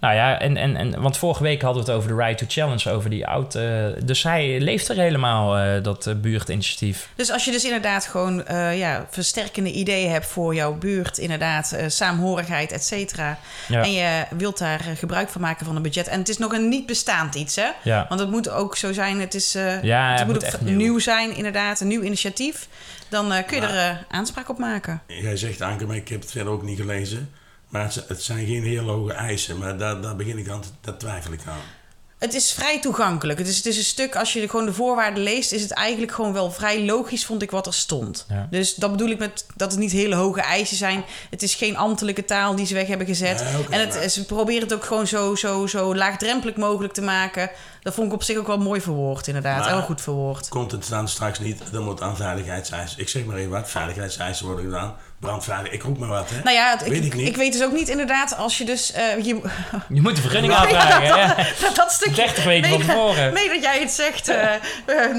[0.00, 2.44] Nou ja, en, en, en, want vorige week hadden we het over de Right to
[2.48, 3.54] Challenge, over die oud.
[3.54, 3.64] eh,
[4.04, 7.08] dus hij leeft er helemaal, eh, dat eh, buurtinitiatief.
[7.16, 11.72] Dus als je dus inderdaad gewoon eh, ja, versterkende ideeën hebt voor jouw buurt, inderdaad,
[11.72, 13.38] eh, saamhorigheid, et cetera.
[13.68, 13.82] Ja.
[13.82, 16.08] En je wilt daar gebruik van maken van een budget.
[16.08, 17.68] En het is nog een niet bestaand iets, hè?
[17.82, 18.06] Ja.
[18.08, 20.52] Want het moet ook zo zijn, het, is, eh, Ja, het het moet moet ook
[20.52, 20.76] echt nieuw.
[20.76, 20.98] nieuw.
[20.98, 22.68] zijn, inderdaad, een nieuw initiatief.
[23.08, 25.02] Dan eh, kun je er eh, aanspraak op maken.
[25.06, 27.30] Jij zegt Anke, maar ik heb het verder ook niet gelezen.
[27.68, 29.58] Maar het, het zijn geen heel hoge eisen.
[29.58, 31.58] Maar daar, daar begin ik aan, te- daar twijfel ik aan.
[32.18, 33.38] Het is vrij toegankelijk.
[33.38, 36.12] Het is, het is een stuk, als je gewoon de voorwaarden leest, is het eigenlijk
[36.12, 38.26] gewoon wel vrij logisch, vond ik, wat er stond.
[38.28, 38.46] Ja.
[38.50, 41.04] Dus dat bedoel ik met dat het niet hele hoge eisen zijn.
[41.30, 43.44] Het is geen ambtelijke taal die ze weg hebben gezet.
[43.70, 47.50] En het, maar- ze proberen het ook gewoon zo, zo, zo laagdrempelig mogelijk te maken.
[47.82, 49.58] Dat vond ik op zich ook wel mooi verwoord, inderdaad.
[49.58, 50.48] Maar- en wel goed verwoord.
[50.48, 53.00] Komt het dan straks niet, dan moet aan veiligheidseisen.
[53.00, 54.96] Ik zeg maar even wat, veiligheidseisen worden gedaan.
[55.20, 56.42] Brandveilig, ik roep maar wat, hè.
[56.42, 57.28] Nou ja, het- Weet ik, ik niet.
[57.28, 58.92] ik weet dus ook niet inderdaad als je dus...
[58.92, 59.40] eh, je,
[59.88, 61.04] Je moet de vergunning aanvragen.
[61.04, 61.34] ja.
[61.60, 62.14] dat, dat stukje...
[62.14, 63.32] 30 weken van mee- tevoren.
[63.32, 64.32] Mee dat jij het zegt,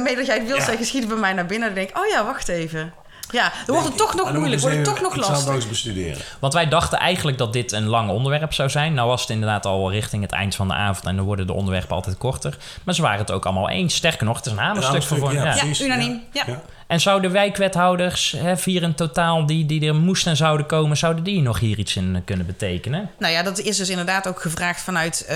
[0.03, 1.67] mee dat jij het wil zeggen, schiet het bij mij naar binnen.
[1.67, 2.93] Dan denk ik, oh ja, wacht even.
[3.31, 5.53] Ja, dan wordt het toch nog moeilijk, wordt het toch nog lastig.
[5.53, 6.21] eens bestuderen.
[6.39, 8.93] Want wij dachten eigenlijk dat dit een lang onderwerp zou zijn.
[8.93, 11.53] Nou was het inderdaad al richting het eind van de avond en dan worden de
[11.53, 12.57] onderwerpen altijd korter.
[12.83, 13.95] Maar ze waren het ook allemaal eens.
[13.95, 15.43] Sterker nog, het is een hamerstuk voor ja.
[15.43, 15.55] ja.
[15.55, 16.21] Ja, Precies, unaniem.
[16.31, 16.43] Ja.
[16.89, 21.23] En zouden wijkwethouders, hè, vier in totaal, die, die er moesten en zouden komen, zouden
[21.23, 23.09] die nog hier iets in kunnen betekenen?
[23.19, 25.35] Nou ja, dat is dus inderdaad ook gevraagd vanuit eh,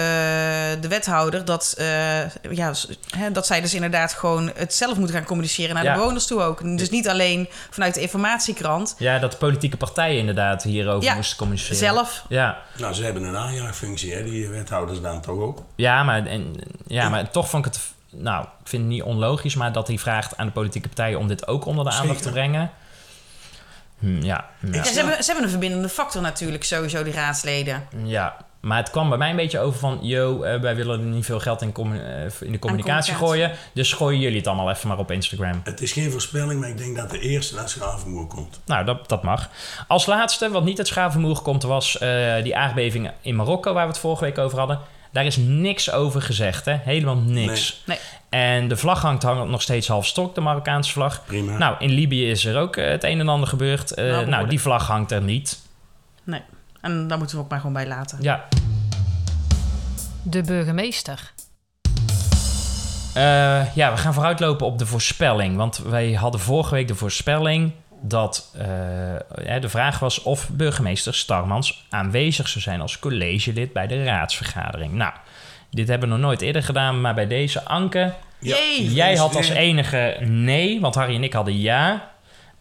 [0.82, 1.46] de wethouder.
[1.46, 2.72] Dat, eh, ja,
[3.32, 5.94] dat zij dus inderdaad gewoon het zelf moeten gaan communiceren naar Ja.
[5.94, 6.78] de bewoners toe ook.
[6.78, 8.96] Dus niet alleen vanuit de informatiekrant.
[8.98, 11.78] Ja, dat de politieke partijen inderdaad hierover Ja, moesten communiceren.
[11.78, 12.26] zelf.
[12.30, 15.64] Ja, Nou, ze hebben een aanjaagfunctie, hè, die wethouders dan toch ook.
[15.76, 16.56] ja, maar, en,
[16.88, 17.84] ja, maar toch vond ik het...
[18.16, 21.28] Nou, ik vind het niet onlogisch, maar dat hij vraagt aan de politieke partijen om
[21.28, 22.72] dit ook onder de aandacht te brengen.
[24.00, 24.84] Hm, ja, ja.
[24.84, 27.88] Ze, hebben, ze hebben een verbindende factor natuurlijk, sowieso, die raadsleden.
[28.04, 30.00] Ja, maar het kwam bij mij een beetje over van...
[30.02, 33.14] yo, eh, wij willen er niet veel geld in, commu- eh, in de communicatie communicatie.
[33.14, 33.52] gooien...
[33.74, 35.62] dus gooien jullie het allemaal even maar op Instagram.
[35.64, 38.60] Het is geen voorspelling, maar ik denk dat de eerste naar Schavenmoer komt.
[38.66, 39.50] Nou, dat, dat mag.
[39.88, 41.64] Als laatste, wat niet uit Schavenmoer komt...
[41.64, 44.80] was eh, die aardbeving in Marokko, waar we het vorige week over hadden.
[45.14, 46.78] Daar is niks over gezegd, hè?
[46.84, 47.82] Helemaal niks.
[47.86, 47.98] Nee.
[48.30, 51.26] En de vlag hangt, hangt nog steeds half stok, de Marokkaanse vlag.
[51.26, 51.58] Prima.
[51.58, 53.94] Nou, in Libië is er ook eh, het een en ander gebeurd.
[53.94, 54.50] Eh, nou, behoorlijk.
[54.50, 55.60] die vlag hangt er niet.
[56.24, 56.42] Nee.
[56.82, 58.18] En daar moeten we ook maar gewoon bij laten.
[58.22, 58.46] Ja,
[60.24, 61.34] De burgemeester.
[63.14, 65.56] Eh, ja, we gaan vooruitlopen op de voorspelling.
[65.56, 67.72] Want wij hadden vorige week de voorspelling
[68.06, 74.04] dat eh, de vraag was of burgemeester Starmans aanwezig zou zijn als collegelid bij de
[74.04, 74.94] raadsvergadering.
[74.94, 75.14] Nou,
[75.70, 80.18] dit hebben we nog nooit eerder gedaan, maar bij deze Anke, jij had als enige
[80.20, 82.13] nee, want Harry en ik hadden ja.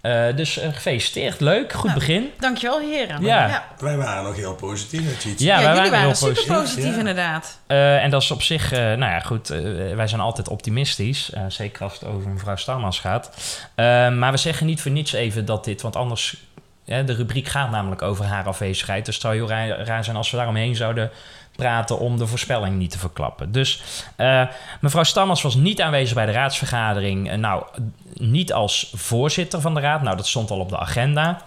[0.03, 2.31] Eh, dus eh, gefeliciteerd, leuk, goed Nou, begin.
[2.39, 3.23] Dankjewel, heren.
[3.23, 3.49] Ja.
[3.49, 3.65] ja.
[3.79, 5.45] Wij waren nog heel positief, Tjitse?
[5.45, 6.57] Ja, Ja, wij waren heel super positief.
[6.57, 6.99] positief, ja.
[6.99, 7.59] inderdaad.
[7.67, 9.51] Eh, en dat is op zich, eh, nou ja, goed.
[9.51, 9.61] eh,
[9.95, 11.31] wij zijn altijd optimistisch.
[11.33, 13.31] eh, zeker als het over mevrouw Starmans gaat.
[13.75, 16.37] Eh, maar we zeggen niet voor niets even dat dit, want anders.
[16.85, 19.05] De rubriek gaat namelijk over haar afwezigheid.
[19.05, 21.11] Dus het zou heel raar, raar zijn als we daaromheen zouden
[21.57, 23.53] praten om de voorspelling niet te verklappen.
[23.53, 23.83] Dus
[24.17, 24.43] eh,
[24.81, 27.31] mevrouw Stammers was niet aanwezig bij de raadsvergadering.
[27.31, 27.65] Eh, nou,
[28.15, 30.03] niet als voorzitter van de raad.
[30.03, 31.43] Nou, dat stond al op de agenda.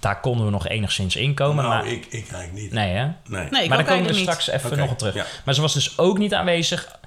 [0.00, 1.64] Daar konden we nog enigszins inkomen.
[1.64, 2.72] nou, maar, ik, ik eigenlijk niet.
[2.72, 3.04] nee, hè?
[3.26, 3.48] Nee.
[3.50, 5.14] Nee, ik maar daar komen we straks even nog op terug.
[5.14, 5.24] ja.
[5.44, 6.98] Maar ze was dus ook niet aanwezig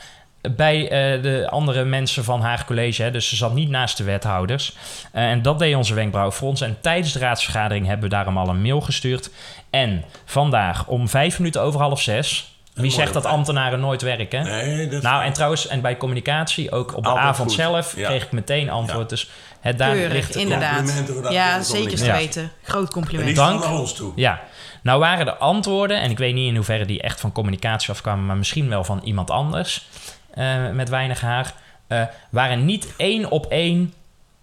[0.42, 3.04] bij eh, de andere mensen van haar college.
[3.04, 3.12] Hè.
[3.12, 4.76] Dus ze zat niet naast de wethouders.
[5.12, 6.62] Eh, en dat deed onze wenkbrauwenfrons.
[6.62, 9.30] En tijdens de raadsvergadering hebben we daarom al een mail gestuurd.
[9.70, 12.54] En vandaag om vijf minuten over half zes...
[12.74, 14.44] Wie zegt dat ambtenaren nooit werken?
[14.44, 17.58] Nee, dat Nou, en trouwens, en bij communicatie, ook op de Altijd avond goed.
[17.60, 18.08] zelf, Ja.
[18.08, 19.10] kreeg ik meteen antwoord.
[19.10, 20.76] Dus het daar Keurig, ligt het inderdaad.
[20.76, 22.52] complimenten voor dat Ja, zeker te weten.
[22.64, 23.36] Groot En compliment.
[23.36, 23.64] Dank.
[23.64, 24.12] naar ons toe.
[24.16, 24.40] Ja,
[24.84, 28.26] nou waren de antwoorden, en ik weet niet in hoeverre die echt van communicatie afkwamen,
[28.26, 29.88] maar misschien wel van iemand anders
[30.34, 31.54] eh, met weinig haar,
[31.88, 33.94] eh, waren niet één op één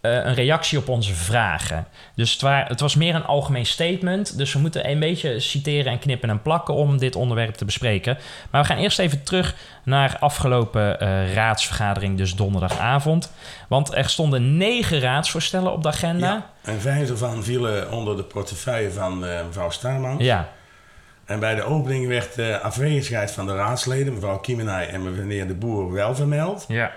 [0.07, 1.87] een reactie op onze vragen.
[2.15, 4.39] Dus het, wa- het was meer een algemeen statement.
[4.39, 8.19] Dus we moeten een beetje citeren en knippen en plakken om dit onderwerp te bespreken.
[8.51, 9.55] Maar we gaan eerst even terug
[9.85, 13.33] naar afgelopen eh, raadsvergadering, dus donderdagavond.
[13.69, 16.27] Want er stonden negen raadsvoorstellen op de agenda.
[16.33, 16.51] Ja.
[16.73, 20.17] En vijf ervan vielen onder de portefeuille van eh, mevrouw Staarman.
[20.19, 20.49] ja.
[21.27, 25.55] En bij de opening werd de afwezigheid van de raadsleden, mevrouw Kiemenij en meneer De
[25.55, 26.65] Boer, wel vermeld.
[26.69, 26.93] ja.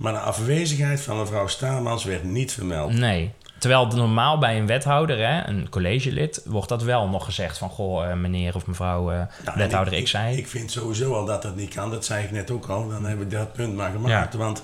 [0.00, 2.92] Maar de afwezigheid van mevrouw Staarmans werd niet vermeld.
[2.92, 3.32] Nee.
[3.58, 7.68] Terwijl normaal bij een wethouder, hè, een collegelid, wordt dat wel nog gezegd van...
[7.68, 10.32] goh, eh, meneer of mevrouw eh, Nou, wethouder ik, X zei.
[10.32, 11.90] Ik, ik vind sowieso al dat dat niet kan.
[11.90, 12.88] Dat zei ik net ook al.
[12.88, 14.34] Dan hebben we dat punt maar gemaakt.
[14.34, 14.62] Want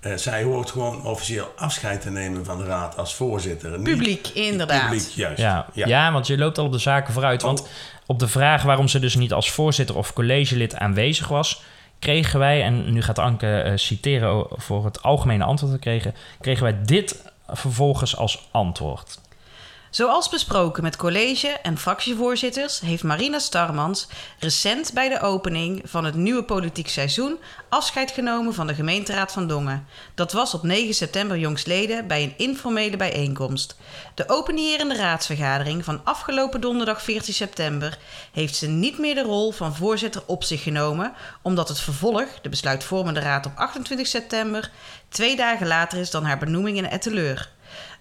[0.00, 3.70] eh, zij hoort gewoon officieel afscheid te nemen van de raad als voorzitter.
[3.70, 4.82] Niet- Publiek, inderdaad.
[4.90, 5.38] Publiek, juist.
[5.38, 5.66] ja.
[5.74, 6.12] Ja.
[6.12, 7.42] want je loopt al op de zaken vooruit.
[7.42, 7.68] Want
[8.06, 11.62] op de vraag waarom ze dus niet als voorzitter of collegelid aanwezig was...
[12.00, 16.14] kregen wij, en nu gaat Anke eh, citeren voor het algemene antwoord te kregen...
[16.40, 19.18] kregen wij dit vervolgens als antwoord.
[19.90, 26.14] Zoals besproken met college en fractievoorzitters heeft Marina Starmans recent bij de opening van het
[26.14, 27.38] nieuwe politiek seizoen
[27.68, 29.86] afscheid genomen van de gemeenteraad van Dongen.
[30.14, 33.76] Dat was op 9 september jongstleden bij een informele bijeenkomst.
[34.14, 37.98] De openierende raadsvergadering van afgelopen donderdag 14 september
[38.32, 41.12] heeft ze niet meer de rol van voorzitter op zich genomen,
[41.42, 44.70] omdat het vervolg, de besluitvormende raad op 28 september,
[45.08, 47.50] twee dagen later is dan haar benoeming in Etteleur.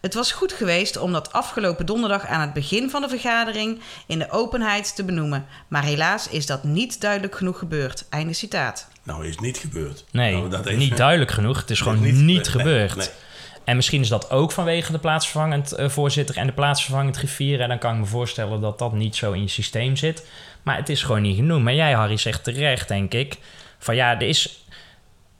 [0.02, 4.20] Het was goed geweest om dat afgelopen donderdag aan het begin van de vergadering in
[4.20, 5.46] de openheid te benoemen.
[5.68, 8.06] Maar helaas is dat niet duidelijk genoeg gebeurd.
[8.10, 8.88] Einde citaat.
[9.04, 10.06] Nou, is niet gebeurd.
[10.12, 11.58] Nee, Nou, dat even- niet duidelijk genoeg.
[11.60, 12.66] Het is gewoon niet niet, gebeurd.
[12.68, 12.96] Nee, gebeurd.
[12.96, 13.28] nee.
[13.64, 17.62] En misschien is dat ook vanwege de plaatsvervangend eh, voorzitter en de plaatsvervangend griffier.
[17.62, 20.26] En dan kan ik me voorstellen dat dat niet zo in je systeem zit.
[20.64, 21.62] Maar het is gewoon niet genoeg.
[21.62, 23.38] Maar jij, Harry, zegt terecht, denk ik.
[23.80, 24.66] Van ja, er is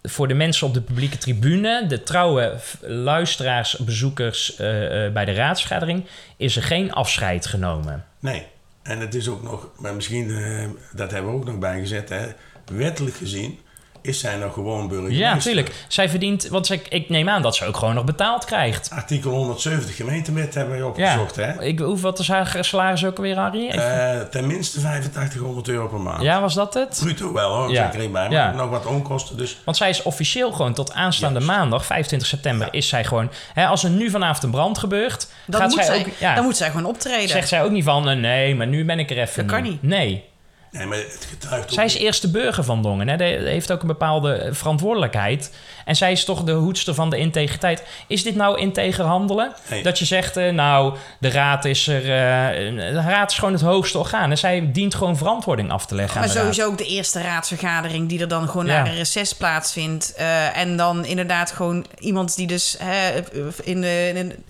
[0.10, 5.34] voor de mensen op de publieke tribune, de trouwe luisteraars, bezoekers eh, eh, bij de
[5.34, 6.06] raadsvergadering,
[6.38, 8.06] is er geen afscheid genomen.
[8.20, 8.46] Nee.
[8.84, 12.28] En het is ook nog, maar misschien, eh, dat hebben we ook nog bijgezet, hè.
[12.72, 13.60] wettelijk gezien
[14.02, 15.26] is zij nog gewoon burgemeester.
[15.26, 15.86] Ja, natuurlijk.
[15.88, 18.90] Zij verdient, want zij, ik neem aan dat ze ook gewoon nog betaald krijgt.
[18.94, 21.64] Artikel 170 gemeentewet hebben wij opgezocht, hè?
[21.64, 23.72] Ik, hoeveel is haar salaris ook alweer, Harry?
[23.76, 26.22] Uh, ten minste 8500 euro per maand.
[26.22, 27.00] Ja, was dat het?
[27.04, 27.92] Bruto wel hoor, ja.
[27.92, 28.30] ik bij.
[28.30, 28.52] Maar ja.
[28.52, 29.58] nog wat onkosten dus.
[29.66, 33.32] Want zij is officieel gewoon tot aanstaande maandag, 25 september, is zij gewoon...
[33.54, 36.06] Hè, als er nu vanavond een brand gebeurt, dan, gaat moet zij, ook...
[36.20, 37.30] Ja, dan moet zij gewoon optreden.
[37.30, 39.64] Zegt zij ook niet van, uh, nee, maar nu ben ik er even Dat kan
[39.64, 39.84] niet.
[39.84, 40.29] Nee.
[40.72, 43.08] Nee, maar het getuigt Zij is eerste burger van Dongen.
[43.08, 43.18] Hè?
[43.18, 45.52] Die heeft ook een bepaalde verantwoordelijkheid.
[45.86, 47.84] En zij is toch de hoedster van de integriteit.
[48.08, 49.54] Is dit nou integer handelen?
[49.70, 49.84] Nee.
[49.84, 52.02] Dat je zegt, uh, nou, de raad is er...
[52.02, 54.32] Uh, de raad is gewoon het hoogste orgaan.
[54.32, 56.72] En zij dient gewoon verantwoording af te leggen Maar aan de sowieso raad.
[56.72, 58.10] ook de eerste raadsvergadering...
[58.10, 58.72] die er dan gewoon Ja.
[58.72, 60.14] naar een reces plaatsvindt.
[60.20, 62.76] Uh, en dan inderdaad gewoon iemand die dus...
[62.80, 63.20] Hè,
[63.64, 64.46] in de, in,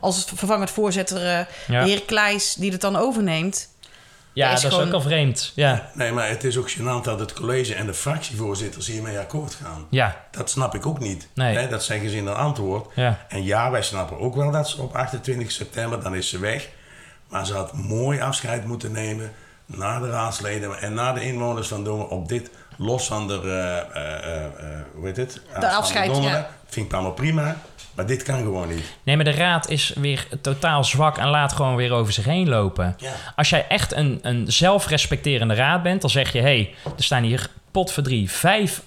[0.00, 1.20] als vervangend voorzitter,
[1.66, 1.82] Ja.
[1.82, 2.54] de heer Kleijs...
[2.54, 3.74] die het dan overneemt...
[4.44, 5.52] Ja, is dat is gewoon- ook al vreemd.
[5.54, 9.54] Ja, Nee, maar het is ook gênant dat het college en de fractievoorzitters hiermee akkoord
[9.54, 9.86] gaan.
[9.90, 11.28] ja, Dat snap ik ook niet.
[11.34, 11.56] Nee.
[11.56, 12.86] Hè, dat zeggen ze in een antwoord.
[12.94, 13.18] ja.
[13.28, 16.68] En ja, wij snappen ook wel dat ze op 28 september, dan is ze weg.
[17.28, 19.32] Maar ze had mooi afscheid moeten nemen
[19.66, 24.04] naar de raadsleden en naar de inwoners van Dongen op dit, los van de, eh,
[24.04, 25.40] eh, eh, hoe heet het?
[25.46, 26.48] Aanstaande afscheid, ja.
[26.66, 27.56] Vind ik allemaal prima,
[27.94, 28.84] maar dit kan gewoon niet.
[29.02, 32.48] Nee, maar de raad is weer totaal zwak en laat gewoon weer over zich heen
[32.48, 32.94] lopen.
[32.98, 33.12] Ja.
[33.36, 37.22] Als jij echt een, een zelfrespecterende raad bent, dan zeg je: hé, hey, er staan
[37.22, 38.82] hier pot voor drie, vijf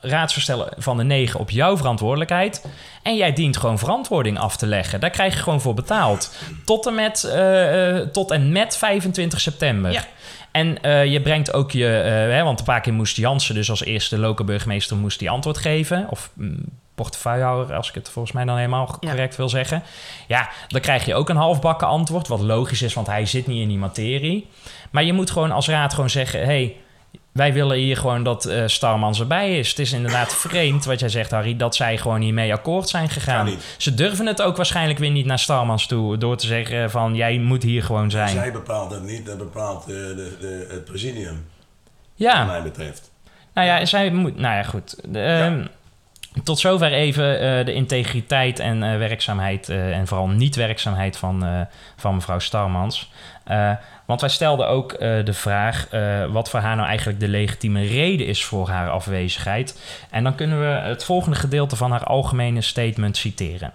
[0.00, 2.64] raadsverstellen van de negen op jouw verantwoordelijkheid.
[3.02, 5.00] En jij dient gewoon verantwoording af te leggen.
[5.00, 6.34] Daar krijg je gewoon voor betaald.
[6.64, 7.20] Tot en met,
[8.12, 9.92] tot en met 25 september.
[9.92, 10.04] Ja.
[10.56, 13.70] En eh, je brengt ook je, eh, hè, want een paar keer moest Jansen dus
[13.70, 16.06] als eerste lokale burgemeester moest die antwoord geven.
[16.10, 19.08] Of mm, portefeuillehouder, als ik het volgens mij dan helemaal Ja.
[19.08, 19.82] correct wil zeggen.
[20.26, 23.62] Ja, dan krijg je ook een halfbakken antwoord, wat logisch is, want hij zit niet
[23.62, 24.48] in die materie.
[24.90, 26.76] Maar je moet gewoon als raad gewoon zeggen, hey,
[27.36, 29.68] wij willen hier gewoon dat eh Starmans erbij is.
[29.68, 33.50] Het is inderdaad vreemd wat jij zegt, Harry, dat zij gewoon hiermee akkoord zijn gegaan.
[33.76, 37.38] Ze durven het ook waarschijnlijk weer niet naar Starmans toe, door te zeggen van, jij
[37.38, 38.28] moet hier gewoon zijn.
[38.28, 41.46] Zij bepaalt dat niet, dat bepaalt eh, de, de, het presidium,
[42.14, 42.38] Ja.
[42.38, 43.10] wat mij betreft.
[43.54, 44.36] Nou ja, zij moet.
[44.36, 44.96] Nou ja, goed.
[45.08, 45.64] De, ehm,
[46.44, 49.68] Tot zover even eh, de integriteit en werkzaamheid.
[49.68, 51.66] en vooral niet-werkzaamheid van,
[51.96, 53.10] van mevrouw Starmans.
[54.06, 55.88] Want wij stelden ook eh, de vraag.
[55.88, 59.80] eh, wat voor haar nou eigenlijk de legitieme reden is voor haar afwezigheid.
[60.10, 63.72] En dan kunnen we het volgende gedeelte van haar algemene statement citeren.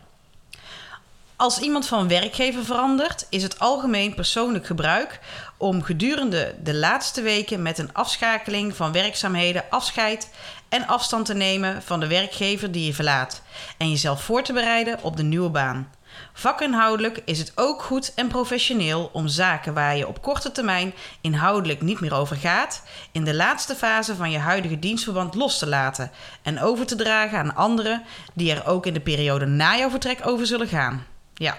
[1.35, 5.19] Als iemand van werkgever verandert, is het algemeen persoonlijk gebruik
[5.57, 10.29] om gedurende de laatste weken met een afschakeling van werkzaamheden afscheid
[10.69, 13.41] en afstand te nemen van de werkgever die je verlaat
[13.77, 15.89] en jezelf voor te bereiden op de nieuwe baan.
[16.33, 21.81] Vakinhoudelijk is het ook goed en professioneel om zaken waar je op korte termijn inhoudelijk
[21.81, 26.11] niet meer over gaat, in de laatste fase van je huidige dienstverband los te laten
[26.41, 28.03] en over te dragen aan anderen
[28.33, 31.05] die er ook in de periode na jouw vertrek over zullen gaan.
[31.33, 31.57] Ja.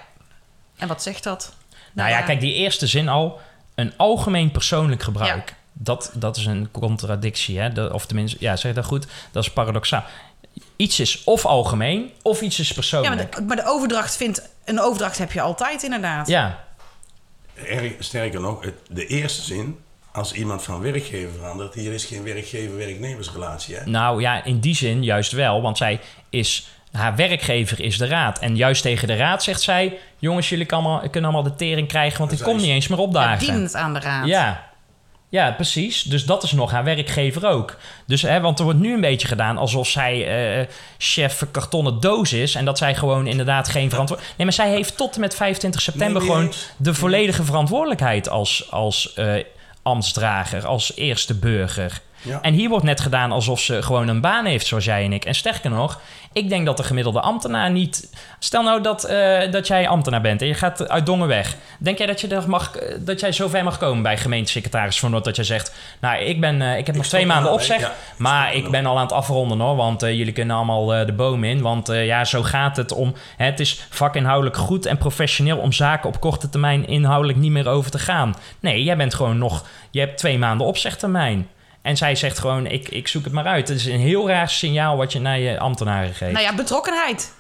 [0.77, 1.55] En wat zegt dat?
[1.93, 3.41] Nou ja, kijk, die eerste zin al.
[3.75, 5.55] Een algemeen persoonlijk gebruik.
[5.73, 7.59] Dat, dat is een contradictie.
[7.59, 7.85] Hè?
[7.87, 9.07] Of tenminste, ja, zeg dat goed?
[9.33, 10.05] Dat is paradoxaal.
[10.77, 13.15] Iets is of algemeen, of iets is Ja, persoonlijk.
[13.15, 14.51] maar de, maar de overdracht vindt...
[14.65, 16.29] Een overdracht heb je altijd inderdaad.
[16.29, 16.65] Ja,
[17.67, 19.79] Erg, sterker nog, het, de eerste zin,
[20.13, 23.77] als iemand van werkgever verandert, hier is geen werkgever-werknemersrelatie.
[23.77, 23.85] Hè?
[23.87, 25.63] nou ja, in die zin juist wel.
[25.63, 26.01] Want zij
[26.31, 26.67] is...
[26.93, 28.39] Haar werkgever is de raad.
[28.39, 29.99] En juist tegen de raad zegt zij...
[30.19, 32.19] Jongens, jullie kan allemaal, kunnen allemaal de tering krijgen...
[32.19, 33.39] want ik kom niet eens meer Ja, opdagen.
[33.47, 34.27] dienend aan de raad.
[34.27, 34.71] Ja.
[35.33, 36.03] Ja, precies.
[36.03, 37.77] Dus dat is nog haar werkgever ook.
[38.07, 40.27] Dus, hè, want er wordt nu een beetje gedaan alsof zij
[40.61, 40.67] eh,
[40.99, 42.55] chef kartonnen doos is...
[42.55, 44.37] en dat zij gewoon inderdaad geen verantwoordelijkheid...
[44.37, 46.69] Nee, maar zij heeft tot en met 25 september Nee, gewoon eens.
[46.77, 48.29] de volledige verantwoordelijkheid...
[48.29, 49.35] als, als eh,
[49.83, 52.01] ambtsdrager, als eerste burger.
[52.23, 52.39] Ja.
[52.43, 55.25] En hier wordt net gedaan alsof ze gewoon een baan heeft, zoals jij en ik.
[55.25, 56.01] En sterker nog,
[56.33, 58.11] ik denk dat de gemiddelde ambtenaar niet...
[58.39, 61.57] Stel nou dat, eh, dat jij ambtenaar bent en je gaat uit Dongen weg.
[61.79, 65.11] Denk jij dat, je er mag, dat jij zo ver mag komen bij gemeentesecretaris Van
[65.11, 65.25] Noord...
[65.25, 67.81] dat je zegt, nou, ik, ben, eh, ik heb nog twee maanden opzeg...
[67.81, 71.13] Ja, maar ik ben al aan het afronden hoor, want eh, jullie kunnen allemaal de
[71.17, 71.61] boom in.
[71.61, 73.15] Want ja, zo gaat het om...
[73.37, 77.69] Hè, het is vakinhoudelijk goed en professioneel om zaken op korte termijn inhoudelijk niet meer
[77.69, 78.37] over te gaan.
[78.61, 79.65] Nee, jij bent gewoon nog...
[79.91, 81.49] Je hebt twee maanden opzegtermijn.
[81.83, 83.69] En zij zegt gewoon, ik, ik zoek het maar uit.
[83.69, 86.33] Het is een heel raar signaal wat je naar je ambtenaren geeft.
[86.33, 87.35] Nou ja, betrokkenheid.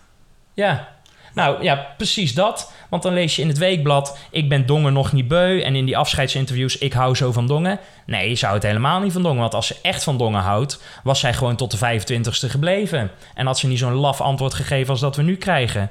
[0.54, 0.88] Ja.
[1.34, 2.72] Nou ja, precies dat.
[2.90, 4.18] Want dan lees je in het weekblad...
[4.30, 5.60] ik ben Dongen nog niet beu.
[5.60, 6.78] En in die afscheidsinterviews...
[6.78, 7.78] ik hou zo van Dongen.
[8.06, 9.40] Nee, je zou het helemaal niet van Dongen.
[9.40, 10.82] Want als ze echt van Dongen houdt...
[11.02, 13.10] was zij gewoon tot de 25ste gebleven.
[13.34, 15.90] En had ze niet zo'n laf antwoord gegeven als dat we nu krijgen.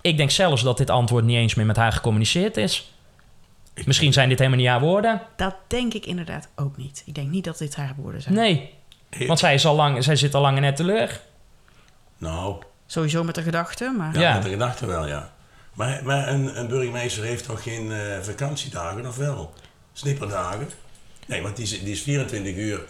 [0.00, 2.92] Ik denk zelfs dat dit antwoord niet eens meer met haar gecommuniceerd is.
[3.84, 5.22] Misschien zijn dit helemaal niet haar woorden.
[5.36, 7.02] Dat denk ik inderdaad ook niet.
[7.06, 8.34] Ik denk niet dat dit haar woorden zijn.
[8.34, 8.74] Nee.
[9.26, 11.20] Want zij, is al lang, zij zit al lang net teleur.
[12.18, 14.14] Nou, Sowieso met de gedachte, maar...
[14.14, 14.34] ja, Ja.
[14.34, 15.32] met de gedachte wel, ja.
[15.74, 19.52] Maar, maar een, een burgemeester heeft toch geen eh, vakantiedagen, of wel?
[19.92, 20.68] Snipperdagen?
[21.26, 22.80] Nee, want die, is- die is 24 uur,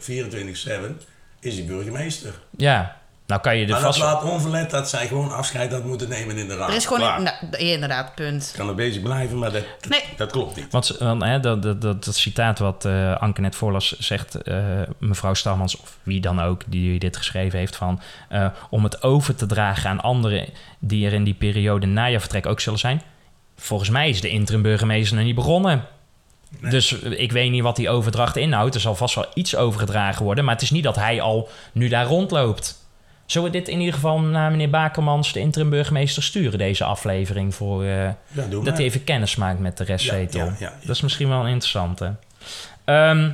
[1.00, 1.04] 24-7
[1.40, 2.34] is die burgemeester.
[2.56, 4.00] Ja, nou kan je er Maar dat vast...
[4.00, 6.68] laat onverlet dat zij gewoon afscheid had moeten nemen in de raad.
[6.68, 7.22] Er is gewoon...
[7.22, 8.52] Nou, inderdaad, punt.
[8.56, 10.04] kan er bezig blijven, maar dat, dat, Nee.
[10.16, 10.66] dat klopt niet.
[10.70, 14.56] Want want, hè, dat, dat, dat, dat citaat wat eh, Anke net voorlas, zegt eh,
[14.98, 19.34] mevrouw Stalmans, of wie dan ook die dit geschreven heeft, van eh, om het over
[19.34, 20.48] te dragen aan anderen
[20.78, 23.02] die er in die periode na je vertrek ook zullen zijn.
[23.56, 25.84] Volgens mij is de interim burgemeester nog niet begonnen.
[26.60, 28.74] Dus eh, ik weet niet wat die overdracht inhoudt.
[28.74, 30.44] Er zal vast wel iets overgedragen worden.
[30.44, 32.80] Maar het is niet dat hij al nu daar rondloopt.
[33.32, 37.54] Zullen we dit in ieder geval naar meneer Bakermans, de interim burgemeester, sturen, deze aflevering?
[37.54, 38.14] Voor, eh, Ja,
[38.64, 40.40] dat hij even kennis maakt met de restzetel.
[40.40, 40.86] Ja, ja, ja, ja.
[40.86, 42.14] Dat is misschien wel een interessante.
[42.84, 43.30] Ehm,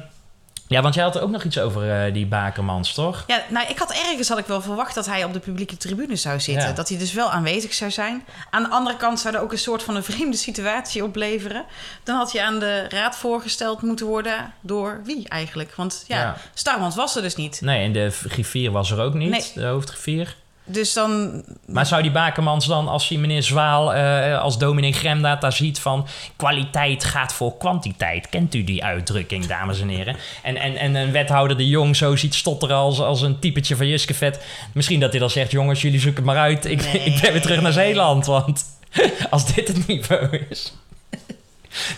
[0.68, 3.24] ja, want jij had er ook nog iets over eh, die Bakermans, toch?
[3.26, 6.16] Ja, nou, ik had ergens had ik wel verwacht dat hij op de publieke tribune
[6.16, 6.68] zou zitten.
[6.68, 6.72] Ja.
[6.74, 8.24] Dat hij dus wel aanwezig zou zijn.
[8.50, 11.64] Aan de andere kant zou er ook een soort van een vreemde situatie opleveren.
[12.04, 15.74] Dan had hij aan de raad voorgesteld moeten worden door wie eigenlijk?
[15.74, 16.36] Want ja, Ja.
[16.54, 17.60] Starmans was er dus niet.
[17.60, 19.50] Nee, en de griffier was er ook niet, Nee.
[19.54, 20.36] de hoofdgriffier.
[20.70, 21.42] Dus dan...
[21.66, 25.80] Maar zou die Bakermans dan, als hij meneer Zwaal eh, als dominee Gremdaad daar ziet
[25.80, 26.06] van...
[26.36, 28.28] kwaliteit gaat voor kwantiteit.
[28.28, 30.16] Kent u die uitdrukking, dames en heren?
[30.42, 33.86] En, en, en een wethouder de Jong zo ziet stotteren als, als een typetje van
[33.86, 34.44] Juskevet.
[34.72, 36.64] Misschien dat hij dan zegt, jongens, jullie zoeken het maar uit.
[36.64, 38.64] Ik, ik ben weer terug naar Zeeland, want
[39.30, 40.74] als dit het niveau is...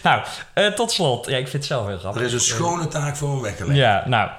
[0.02, 0.22] nou,
[0.54, 1.26] eh, tot slot.
[1.26, 2.20] Ja, ik vind het zelf heel grappig.
[2.20, 3.78] Er is een schone taak voor hem weggelegd.
[3.78, 4.30] Ja, nou.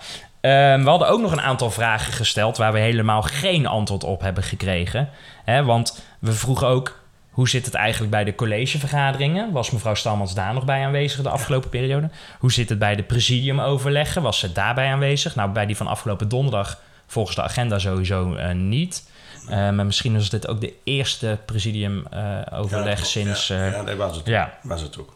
[0.42, 4.22] Ehm, we hadden ook nog een aantal vragen gesteld waar we helemaal geen antwoord op
[4.22, 5.10] hebben gekregen.
[5.46, 7.00] Hè, want we vroegen ook.
[7.32, 9.52] Hoe zit het eigenlijk bij de collegevergaderingen?
[9.52, 12.10] Was mevrouw Stalmans daar nog bij aanwezig de afgelopen periode?
[12.40, 14.22] Hoe zit het bij de presidiumoverleggen?
[14.22, 15.36] Was ze daarbij aanwezig?
[15.36, 19.10] Nou, bij die van afgelopen donderdag volgens de agenda sowieso eh, niet.
[19.50, 23.48] Maar misschien was dit ook de eerste presidiumoverleg Ja, sinds...
[23.48, 24.26] Ja, eh, ja, dat was het.
[24.26, 24.54] ja.
[24.62, 25.16] Was het ook.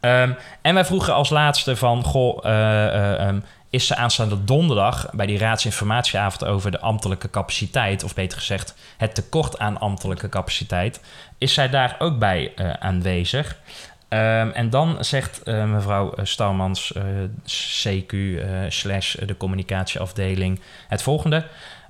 [0.00, 3.40] Ehm, en wij vroegen als laatste van, goh, eh, ehm,
[3.72, 9.14] is ze aanstaande donderdag bij die raadsinformatieavond over de ambtelijke capaciteit, of beter gezegd het
[9.14, 11.00] tekort aan ambtelijke capaciteit,
[11.38, 13.56] is zij daar ook bij eh, aanwezig?
[14.12, 17.04] Ehm, en dan zegt eh, mevrouw Stalmans, eh,
[17.44, 21.46] CQ eh, slash de communicatieafdeling, het volgende.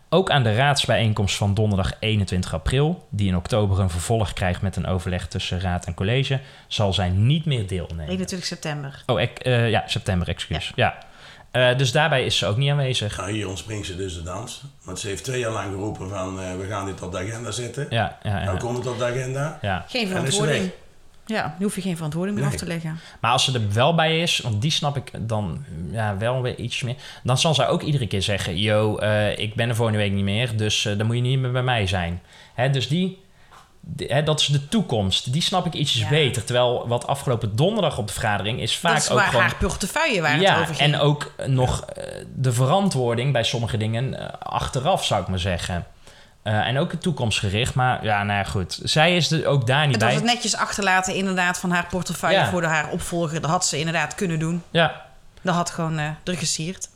[0.08, 4.76] Ook aan de raadsbijeenkomst van donderdag 21 april, die in oktober een vervolg krijgt met
[4.76, 8.08] een overleg tussen raad en college, zal zij niet meer deelnemen.
[8.08, 9.02] 21 september.
[9.06, 10.72] Oh, ik, ja, september, excuus.
[10.74, 10.98] Ja.
[11.52, 13.16] Eh, dus daarbij is ze ook niet aanwezig.
[13.16, 14.62] Nou, hier ontspringt ze dus de dans.
[14.84, 17.50] Want ze heeft twee jaar lang geroepen van eh, we gaan dit op de agenda
[17.50, 17.86] zetten.
[17.90, 18.44] Ja, ja, ja.
[18.44, 19.58] Nou komt het op de agenda.
[19.62, 19.84] Ja.
[19.88, 20.70] Geen ze verantwoording.
[21.26, 22.54] Ja, hoef je geen verantwoording meer Nee.
[22.54, 22.98] af te leggen.
[23.20, 26.56] Maar als ze er wel bij is, want die snap ik dan ja, wel weer
[26.56, 26.94] iets meer.
[27.22, 30.24] Dan zal zij ook iedere keer zeggen: Yo, eh, ik ben er volgende week niet
[30.24, 32.22] meer, dus eh, dan moet je niet meer bij mij zijn.
[32.54, 33.18] Hè, dus die,
[33.96, 35.32] hè, dat is de toekomst.
[35.32, 36.08] Die snap ik ietsjes Ja.
[36.08, 36.44] beter.
[36.44, 39.42] Terwijl wat afgelopen donderdag op de vergadering is vaak dat is ook waar gewoon.
[39.42, 40.92] haar portefeuille waar ja, het over ging.
[40.94, 42.04] en ook nog eh,
[42.34, 45.86] de verantwoording bij sommige dingen eh, achteraf, zou ik maar zeggen.
[46.42, 48.78] Eh, en ook toekomstgericht, maar ja, nou ja, goed.
[48.82, 50.20] Zij is er ook daar niet Het was bij.
[50.22, 52.48] het netjes achterlaten inderdaad van haar portefeuille Ja.
[52.50, 53.40] voor de, haar opvolger.
[53.40, 54.62] Dat had ze inderdaad kunnen doen.
[54.70, 55.02] Ja,
[55.42, 56.88] Dat had gewoon eh er gesierd.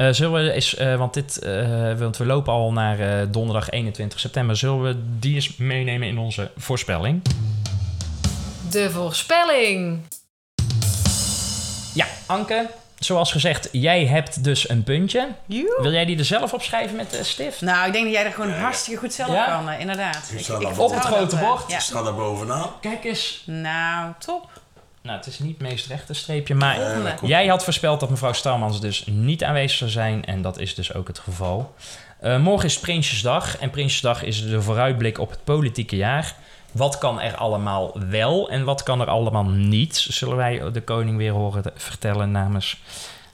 [0.00, 3.70] Eh, zullen we eens, eh, want dit, eh, want we lopen al naar eh, donderdag
[3.70, 4.56] 21 september.
[4.56, 7.22] Zullen we die eens meenemen in onze voorspelling?
[8.70, 10.00] De voorspelling.
[11.94, 12.66] Ja, Anke,
[12.98, 15.28] zoals gezegd, jij hebt dus een puntje.
[15.46, 15.78] Joe.
[15.82, 17.60] Wil jij die er zelf opschrijven met de stift?
[17.60, 19.44] Nou, ik denk dat jij er gewoon hartstikke goed zelf Ja?
[19.44, 20.32] kan, inderdaad.
[20.36, 21.64] Ik- op het grote bord.
[21.68, 21.78] Ja.
[21.78, 22.70] Staat daar bovenaan.
[22.80, 23.42] Kijk eens.
[23.46, 24.59] Nou, top.
[25.02, 27.14] Nou, het is niet het meest rechte streepje, maar Volgende.
[27.22, 30.24] jij had voorspeld dat mevrouw Stalmans dus niet aanwezig zou zijn.
[30.24, 31.74] En dat is dus ook het geval.
[32.20, 33.58] Eh, morgen is Prinsjesdag.
[33.58, 36.34] En Prinsjesdag is de vooruitblik op het politieke jaar.
[36.72, 39.96] Wat kan er allemaal wel en wat kan er allemaal niet?
[39.96, 42.80] Zullen wij de koning weer horen te- vertellen namens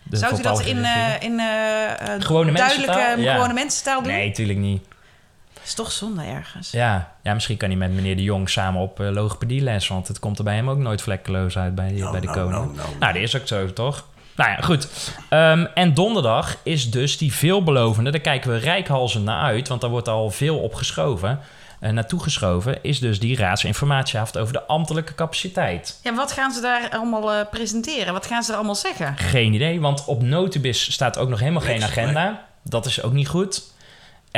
[0.03, 2.21] de Zou u dat in, eh, in eh, eh,
[2.55, 3.15] duidelijke?
[3.23, 3.35] Ja.
[3.35, 4.13] gewone mensentaal doen?
[4.13, 4.85] Nee, tuurlijk niet.
[5.67, 6.71] Is toch zonde ergens.
[6.71, 9.89] Ja, ja, misschien kan hij met meneer de Jong samen op uh, logopedieles.
[9.89, 12.51] Want het komt er bij hem ook nooit vlekkeloos uit bij, bij de nou, koning.
[12.51, 12.89] nou, nou.
[12.99, 14.05] nou, dat is ook zo, toch?
[14.37, 14.89] Nou ja, goed.
[15.29, 19.91] Ehm, en donderdag is dus die veelbelovende, daar kijken we rijkhalsend naar uit, want daar
[19.91, 21.41] wordt al veel op geschoven,
[21.81, 26.01] eh, naartoe geschoven, is dus die raadsinformatieavond over de ambtelijke capaciteit.
[26.03, 28.13] Ja, wat gaan ze daar allemaal eh, presenteren?
[28.13, 29.17] Wat gaan ze er allemaal zeggen?
[29.17, 32.45] Geen idee, want op Notibis staat ook nog helemaal geen agenda.
[32.63, 33.75] Dat is ook niet goed.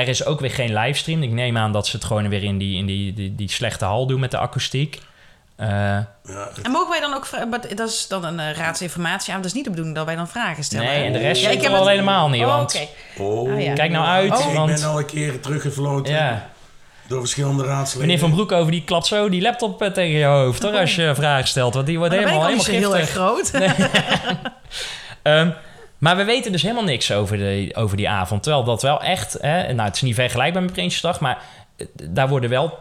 [0.00, 1.22] Er is ook weer geen livestream.
[1.22, 3.84] Ik neem aan dat ze het gewoon weer in die, in die, die, die slechte
[3.84, 5.00] hal doen met de akoestiek.
[5.56, 6.06] Eh, En
[6.70, 7.28] mogen wij dan ook...
[7.76, 9.38] Dat is dan een uh, raadsinformatie aan.
[9.40, 10.86] Dat is niet de bedoeling dat wij dan vragen stellen.
[10.86, 12.74] Nee, en de rest Ja, ik heb al het- helemaal niet, Oh, want-
[13.16, 13.22] oké.
[13.22, 13.72] Oh, Ah, ja.
[13.72, 16.48] Kijk nou uit, Oh, want- Ik ben al een keer teruggefloten Ja.
[17.06, 18.06] door verschillende raadsleden.
[18.06, 20.94] Meneer Van Broek over die klapt zo die laptop eh, tegen je hoofd hoor, als
[20.94, 21.74] je vragen stelt.
[21.74, 23.60] Want die wordt Maar dan ben helemaal, helemaal zo heel erg giftig.
[23.60, 24.52] groot.
[25.22, 25.50] Ehm,
[25.98, 28.42] maar we weten dus helemaal niks over, de, over die avond.
[28.42, 31.42] Terwijl dat wel echt, hè, nou het is niet vergelijkbaar met Prinsjesdag, maar
[31.76, 32.78] eh, daar worden wel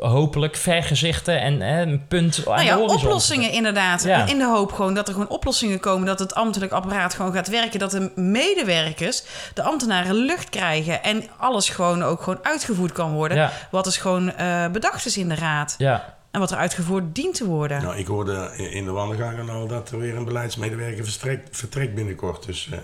[0.00, 4.04] hopelijk vergezichten en hè, een punt aan Nou ja, oplossingen inderdaad.
[4.04, 4.26] Ja.
[4.26, 6.06] In de hoop gewoon dat er gewoon oplossingen komen.
[6.06, 7.78] Dat het ambtelijk apparaat gewoon gaat werken.
[7.78, 9.22] Dat de medewerkers,
[9.54, 11.02] de ambtenaren lucht krijgen.
[11.02, 13.36] En alles gewoon ook gewoon uitgevoerd kan worden.
[13.36, 13.52] Ja.
[13.70, 15.74] Wat is gewoon eh, bedacht is in de raad.
[15.78, 16.18] Ja.
[16.30, 17.82] En wat er uitgevoerd dient te worden.
[17.82, 22.46] Nou, ik hoorde in- de wandelgangen al dat er weer een beleidsmedewerker vertrekt, vertrekt binnenkort.
[22.46, 22.78] Dus eh,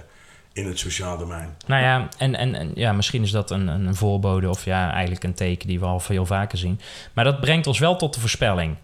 [0.53, 1.57] in het sociaal domein.
[1.67, 5.25] Nou ja, en, en, en ja, misschien is dat een, een voorbode of ja, eigenlijk
[5.25, 6.81] een teken die we al veel vaker zien.
[7.13, 8.77] Maar dat brengt ons wel tot de voorspelling.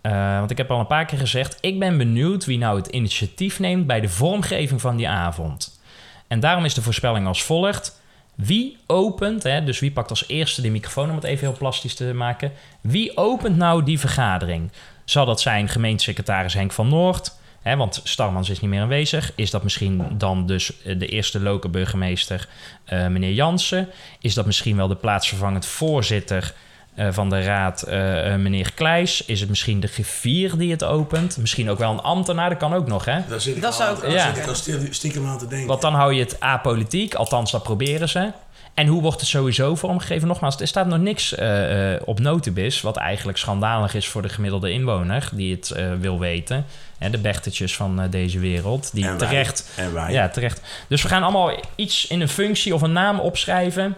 [0.00, 2.86] Eh, want ik heb al een paar keer gezegd, ik ben benieuwd wie nou het
[2.86, 5.80] initiatief neemt bij de vormgeving van die avond.
[6.28, 7.99] En daarom is de voorspelling als volgt.
[8.42, 11.94] Wie opent, hè, dus wie pakt als eerste de microfoon om het even heel plastisch
[11.94, 12.52] te maken.
[12.80, 14.70] Wie opent nou die vergadering?
[15.04, 17.38] Zal dat zijn gemeentesecretaris Henk van Noord?
[17.62, 19.32] Hè, want Starmans is niet meer aanwezig.
[19.34, 22.48] Is dat misschien dan dus eh, de eerste lokale burgemeester,
[22.84, 23.88] eh, meneer Jansen?
[24.20, 26.54] Is dat misschien wel de plaatsvervangend voorzitter
[26.94, 29.24] eh, van de raad, eh, eh, meneer Kleijs?
[29.24, 31.36] Is het misschien de griffier die het opent?
[31.36, 33.18] Misschien ook wel een ambtenaar, dat kan ook nog, hè?
[33.28, 34.26] Daar zit ik, Dat al, zou aan- ook daar Ja.
[34.34, 35.68] zit ik al stil- stiekem aan te denken.
[35.68, 38.30] Want dan hou je het apolitiek, althans dat proberen ze.
[38.74, 40.28] En hoe wordt het sowieso vormgegeven?
[40.28, 44.28] Nogmaals, er staat nog niks eh, eh, op notibis, wat eigenlijk schandalig is voor de
[44.28, 46.64] gemiddelde inwoner die het wil weten.
[46.98, 49.28] Hè, de bechtertjes van eh, deze wereld, die En wij.
[49.28, 49.70] terecht...
[49.76, 50.12] En wij.
[50.12, 50.60] Ja, terecht.
[50.88, 53.96] Dus we gaan allemaal iets in een functie of een naam opschrijven.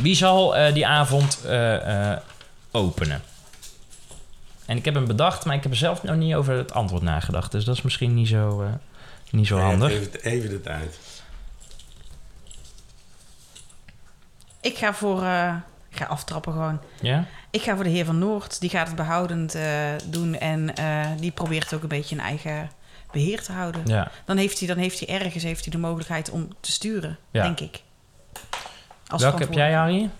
[0.00, 2.18] Wie zal eh, die avond eh, eh,
[2.70, 3.22] openen?
[4.66, 7.02] En ik heb hem bedacht, maar ik heb er zelf nog niet over het antwoord
[7.02, 7.52] nagedacht.
[7.52, 8.68] Dus dat is misschien niet zo, eh,
[9.30, 9.90] niet zo handig.
[9.90, 10.98] Even, even de tijd.
[14.60, 15.22] Ik ga voor...
[15.22, 15.54] eh,
[15.90, 16.80] ik ga aftrappen gewoon.
[17.00, 17.24] Ja?
[17.50, 18.60] Ik ga voor de heer Van Noord.
[18.60, 20.38] Die gaat het behoudend eh, doen.
[20.38, 22.70] En eh, die probeert ook een beetje een eigen
[23.12, 23.82] beheer te houden.
[23.86, 24.10] Ja.
[24.24, 27.42] Dan, heeft hij, dan heeft hij ergens heeft hij de mogelijkheid om te sturen, Ja.
[27.42, 27.82] denk ik.
[29.06, 30.10] Als Welke heb jij, Harry?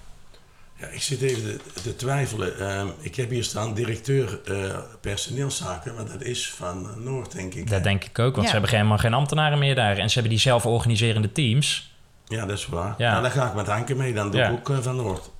[0.77, 2.59] Ja, ik zit even te, te twijfelen.
[2.59, 7.71] Ehm, ik heb hier staan directeur eh, personeelszaken, maar dat is van Noord, denk ik.
[7.71, 8.47] Dat denk ik ook, want Ja.
[8.47, 9.99] ze hebben helemaal geen ambtenaren meer daar.
[9.99, 11.93] En ze hebben die zelf organiserende teams.
[12.27, 12.95] Ja, dat is waar.
[12.99, 13.13] Ja.
[13.15, 13.21] Ja.
[13.21, 14.49] dan ga ik met Hanke mee, dan doe Ja.
[14.49, 15.31] ik ook eh, van Noord.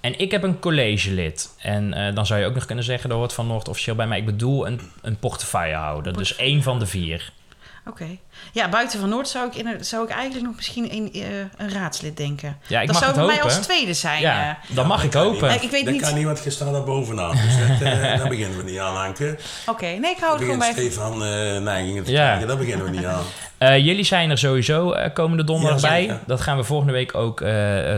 [0.00, 1.54] En ik heb een collegelid.
[1.58, 4.06] En eh, dan zou je ook nog kunnen zeggen, dat hoort van Noord officieel bij
[4.06, 4.18] mij.
[4.18, 6.16] Ik bedoel een, een portefeuillehouder.
[6.16, 7.32] Dus één van de vier.
[7.86, 8.06] Oké.
[8.52, 11.72] Ja, buiten van Noord zou ik, in, zou ik eigenlijk nog misschien een, eh, een
[11.72, 12.56] raadslid denken.
[12.66, 14.20] Ja, ik dat mag zou het voor mij als tweede zijn.
[14.20, 14.76] Ja, eh.
[14.76, 15.62] dan mag ik hopen.
[15.62, 17.30] Ik weet dat niet- kan niet, want je staat daar bovenaan.
[17.30, 19.38] Dus dat, eh, daar beginnen we niet aan, Hanke.
[19.66, 20.72] Oké, nee, ik hou het gewoon bij...
[20.72, 22.24] Stefan eh neigingen te Ja.
[22.24, 23.22] krijgen, daar beginnen we niet aan.
[23.58, 26.18] Eh, jullie zijn er sowieso eh, komende donderdag Ja, bij.
[26.26, 27.38] Dat gaan we volgende week ook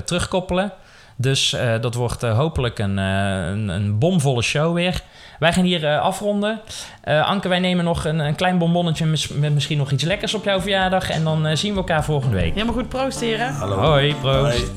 [0.04, 0.72] terugkoppelen.
[1.16, 3.04] Dus eh, dat wordt eh, hopelijk een, eh,
[3.46, 5.00] een, een bomvolle show weer.
[5.38, 6.60] Wij gaan hier eh, afronden.
[7.00, 10.34] Eh, Anke, wij nemen nog een, een klein bonbonnetje mis- met misschien nog iets lekkers
[10.34, 11.10] op jouw verjaardag.
[11.10, 12.52] En dan eh, zien we elkaar volgende week.
[12.52, 13.52] Helemaal goed, proost heren.
[13.52, 13.76] Hallo.
[13.76, 14.56] Hoi, proost.
[14.56, 14.70] Hoi.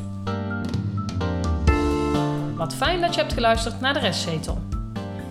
[2.55, 4.58] Wat fijn dat je hebt geluisterd naar de restzetel.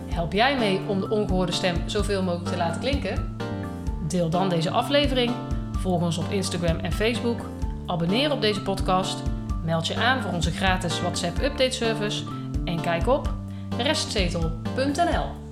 [0.09, 3.37] Help jij mee om de ongehoorde stem zoveel mogelijk te laten klinken?
[4.09, 5.31] Deel dan deze aflevering,
[5.79, 7.41] volg ons op Instagram en Facebook,
[7.87, 9.23] abonneer op deze podcast,
[9.65, 12.23] meld je aan voor onze gratis WhatsApp update service
[12.65, 13.35] en kijk op
[13.79, 15.46] restzetel.nl.